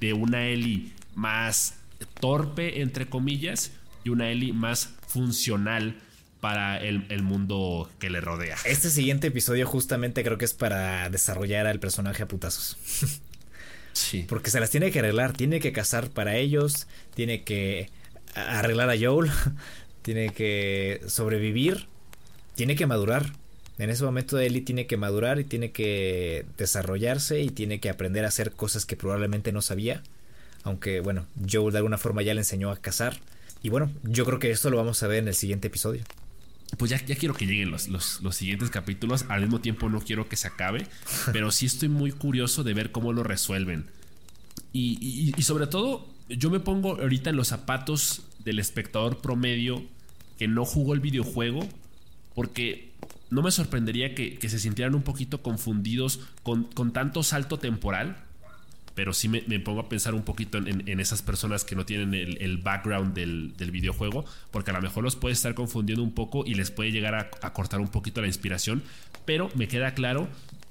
de 0.00 0.12
una 0.12 0.46
Ellie 0.46 0.92
más 1.14 1.78
torpe, 2.20 2.82
entre 2.82 3.06
comillas, 3.06 3.72
y 4.04 4.10
una 4.10 4.30
Ellie 4.30 4.52
más 4.52 4.94
funcional 5.06 5.96
para 6.40 6.78
el, 6.78 7.22
mundo 7.22 7.90
que 7.98 8.10
le 8.10 8.20
rodea. 8.20 8.56
Este 8.64 8.90
siguiente 8.90 9.28
episodio 9.28 9.66
justamente 9.66 10.24
creo 10.24 10.38
que 10.38 10.46
es 10.46 10.54
para 10.54 11.08
desarrollar 11.10 11.66
al 11.66 11.80
personaje 11.80 12.22
a 12.22 12.28
putazos. 12.28 12.76
Sí. 13.92 14.24
Porque 14.28 14.52
se 14.52 14.60
las 14.60 14.70
tiene 14.70 14.92
que 14.92 15.00
arreglar, 15.00 15.32
tiene 15.32 15.58
que 15.58 15.72
cazar 15.72 16.10
para 16.10 16.36
ellos, 16.36 16.86
tiene 17.12 17.42
que 17.42 17.90
arreglar 18.36 18.88
a 18.88 18.94
Joel, 18.96 19.32
tiene 20.02 20.30
que 20.30 21.02
sobrevivir, 21.08 21.88
tiene 22.54 22.76
que 22.76 22.86
madurar. 22.86 23.32
En 23.78 23.90
ese 23.90 24.04
momento 24.04 24.38
Ellie 24.38 24.62
tiene 24.62 24.86
que 24.86 24.96
madurar 24.96 25.40
y 25.40 25.44
tiene 25.44 25.72
que 25.72 26.46
desarrollarse 26.56 27.40
y 27.40 27.50
tiene 27.50 27.80
que 27.80 27.90
aprender 27.90 28.24
a 28.24 28.28
hacer 28.28 28.52
cosas 28.52 28.86
que 28.86 28.96
probablemente 28.96 29.50
no 29.50 29.60
sabía. 29.60 30.04
Aunque 30.62 31.00
bueno, 31.00 31.26
Joel 31.50 31.72
de 31.72 31.78
alguna 31.78 31.98
forma 31.98 32.22
ya 32.22 32.32
le 32.32 32.42
enseñó 32.42 32.70
a 32.70 32.80
cazar. 32.80 33.18
Y 33.60 33.70
bueno, 33.70 33.90
yo 34.04 34.24
creo 34.24 34.38
que 34.38 34.52
esto 34.52 34.70
lo 34.70 34.76
vamos 34.76 35.02
a 35.02 35.08
ver 35.08 35.18
en 35.18 35.28
el 35.28 35.34
siguiente 35.34 35.66
episodio 35.66 36.04
pues 36.78 36.90
ya, 36.90 37.04
ya 37.04 37.16
quiero 37.16 37.34
que 37.34 37.46
lleguen 37.46 37.70
los, 37.70 37.88
los, 37.88 38.20
siguientes 38.34 38.70
capítulos. 38.70 39.24
Al 39.28 39.42
mismo 39.42 39.60
tiempo 39.60 39.88
no 39.88 40.00
quiero 40.00 40.28
que 40.28 40.36
se 40.36 40.48
acabe. 40.48 40.86
Pero 41.32 41.50
sí 41.50 41.66
estoy 41.66 41.88
muy 41.88 42.12
curioso 42.12 42.64
de 42.64 42.74
ver 42.74 42.92
cómo 42.92 43.12
lo 43.12 43.22
resuelven. 43.22 43.86
Y, 44.72 45.34
sobre 45.42 45.66
todo, 45.66 46.08
yo 46.28 46.50
me 46.50 46.60
pongo 46.60 47.00
ahorita 47.00 47.30
en 47.30 47.36
los 47.36 47.48
zapatos 47.48 48.22
del 48.44 48.60
espectador 48.60 49.20
promedio 49.20 49.82
que 50.38 50.46
no 50.46 50.64
jugó 50.64 50.94
el 50.94 51.00
videojuego. 51.00 51.68
Porque 52.34 52.92
no 53.30 53.42
me 53.42 53.50
sorprendería 53.50 54.14
que, 54.14 54.38
se 54.40 54.58
sintieran 54.58 54.94
un 54.94 55.02
poquito 55.02 55.42
confundidos 55.42 56.20
con, 56.42 56.64
con 56.64 56.92
tanto 56.92 57.22
salto 57.22 57.58
temporal 57.58 58.29
pero 59.00 59.14
sí 59.14 59.30
me, 59.30 59.40
pongo 59.60 59.80
a 59.80 59.88
pensar 59.88 60.14
un 60.14 60.24
poquito 60.24 60.58
en, 60.58 61.00
esas 61.00 61.22
personas 61.22 61.64
que 61.64 61.74
no 61.74 61.86
tienen 61.86 62.12
el, 62.12 62.58
background 62.58 63.14
del, 63.14 63.70
videojuego, 63.70 64.26
porque 64.50 64.72
a 64.72 64.74
lo 64.74 64.82
mejor 64.82 65.04
los 65.04 65.16
puede 65.16 65.32
estar 65.32 65.54
confundiendo 65.54 66.02
un 66.02 66.12
poco 66.12 66.44
y 66.44 66.52
les 66.52 66.70
puede 66.70 66.92
llegar 66.92 67.14
a, 67.14 67.52
cortar 67.54 67.80
un 67.80 67.88
poquito 67.88 68.20
la 68.20 68.26
inspiración, 68.26 68.82
pero 69.24 69.48
me 69.54 69.68
queda 69.68 69.94
claro 69.94 70.28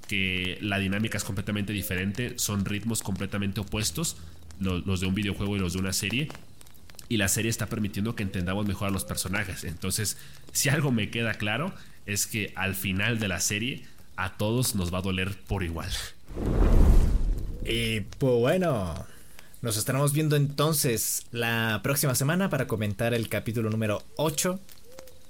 que 0.08 0.60
la 0.62 0.78
dinámica 0.78 1.18
es 1.18 1.24
completamente 1.24 1.74
diferente, 1.74 2.38
son 2.38 2.66
ritmos 2.66 3.02
completamente 3.02 3.62
opuestos, 3.62 4.18
los, 4.60 5.00
de 5.00 5.08
un 5.08 5.16
videojuego 5.16 5.56
y 5.56 5.60
los 5.60 5.74
de 5.74 5.80
una 5.80 5.92
serie, 5.92 6.28
y 7.08 7.18
la 7.18 7.30
serie 7.30 7.50
está 7.50 7.66
permitiendo 7.66 8.14
que 8.14 8.22
entendamos 8.22 8.68
mejor 8.68 8.90
a 8.90 8.92
los 8.92 9.06
personajes. 9.06 9.64
Entonces, 9.64 10.20
si 10.52 10.70
algo 10.70 10.92
me 10.92 11.10
queda 11.10 11.34
claro, 11.34 11.74
es 12.06 12.28
que 12.28 12.54
al 12.56 12.76
final 12.76 13.18
de 13.18 13.28
la 13.28 13.40
serie 13.40 13.88
a 14.18 14.38
todos 14.38 14.76
nos 14.76 14.94
va 14.94 15.00
a 15.00 15.02
doler 15.02 15.36
por 15.48 15.64
igual. 15.64 15.90
Y 17.66 18.02
pues 18.02 18.34
bueno, 18.36 19.06
nos 19.62 19.78
estaremos 19.78 20.14
viendo 20.14 20.36
entonces 20.36 21.26
la 21.32 21.82
próxima 21.84 22.16
semana 22.16 22.50
para 22.50 22.68
comentar 22.68 23.14
el 23.14 23.28
capítulo 23.30 23.70
número 23.70 24.02
8 24.16 24.60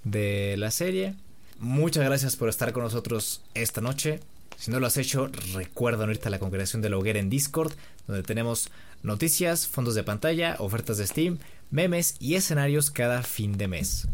de 0.04 0.56
la 0.58 0.72
serie. 0.72 1.16
Muchas 1.60 2.06
gracias 2.06 2.36
por 2.36 2.48
estar 2.48 2.72
con 2.72 2.84
nosotros 2.84 3.42
esta 3.54 3.82
noche. 3.82 4.20
Si 4.58 4.72
no 4.72 4.80
lo 4.80 4.88
has 4.88 4.98
hecho, 4.98 5.30
recuerda 5.54 6.04
unirte 6.04 6.28
a 6.28 6.32
la 6.32 6.40
congregación 6.40 6.82
de 6.82 6.90
la 6.90 6.98
hoguera 6.98 7.20
en 7.20 7.30
Discord, 7.30 7.74
donde 8.08 8.24
tenemos 8.24 8.70
noticias, 9.04 9.68
fondos 9.68 9.96
de 9.96 10.04
pantalla, 10.04 10.56
ofertas 10.60 10.98
de 10.98 11.08
Steam, 11.08 11.40
memes 11.72 12.16
y 12.20 12.36
escenarios 12.36 12.92
cada 12.92 13.24
fin 13.24 13.58
de 13.58 13.68
mes. 13.68 14.08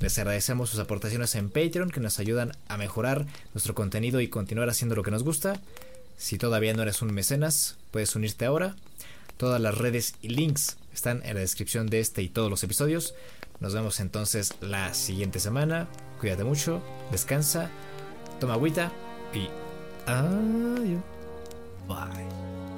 Les 0.00 0.18
agradecemos 0.18 0.70
sus 0.70 0.80
aportaciones 0.80 1.34
en 1.36 1.48
Patreon 1.48 1.90
que 1.90 2.00
nos 2.00 2.18
ayudan 2.18 2.52
a 2.68 2.76
mejorar 2.76 3.26
nuestro 3.54 3.74
contenido 3.74 4.20
y 4.20 4.28
continuar 4.28 4.68
haciendo 4.68 4.96
lo 4.96 5.04
que 5.04 5.12
nos 5.12 5.22
gusta. 5.22 5.60
Si 6.16 6.38
todavía 6.38 6.74
no 6.74 6.82
eres 6.82 7.02
un 7.02 7.12
mecenas, 7.12 7.76
puedes 7.90 8.14
unirte 8.16 8.44
ahora. 8.44 8.76
Todas 9.36 9.60
las 9.60 9.76
redes 9.76 10.14
y 10.22 10.28
links 10.28 10.76
están 10.92 11.22
en 11.24 11.34
la 11.34 11.40
descripción 11.40 11.88
de 11.88 12.00
este 12.00 12.22
y 12.22 12.28
todos 12.28 12.50
los 12.50 12.62
episodios. 12.62 13.14
Nos 13.60 13.74
vemos 13.74 14.00
entonces 14.00 14.54
la 14.60 14.94
siguiente 14.94 15.40
semana. 15.40 15.88
Cuídate 16.20 16.44
mucho, 16.44 16.82
descansa, 17.10 17.70
toma 18.40 18.54
agüita 18.54 18.92
y 19.32 19.48
adiós. 20.06 21.02
Bye. 21.88 22.71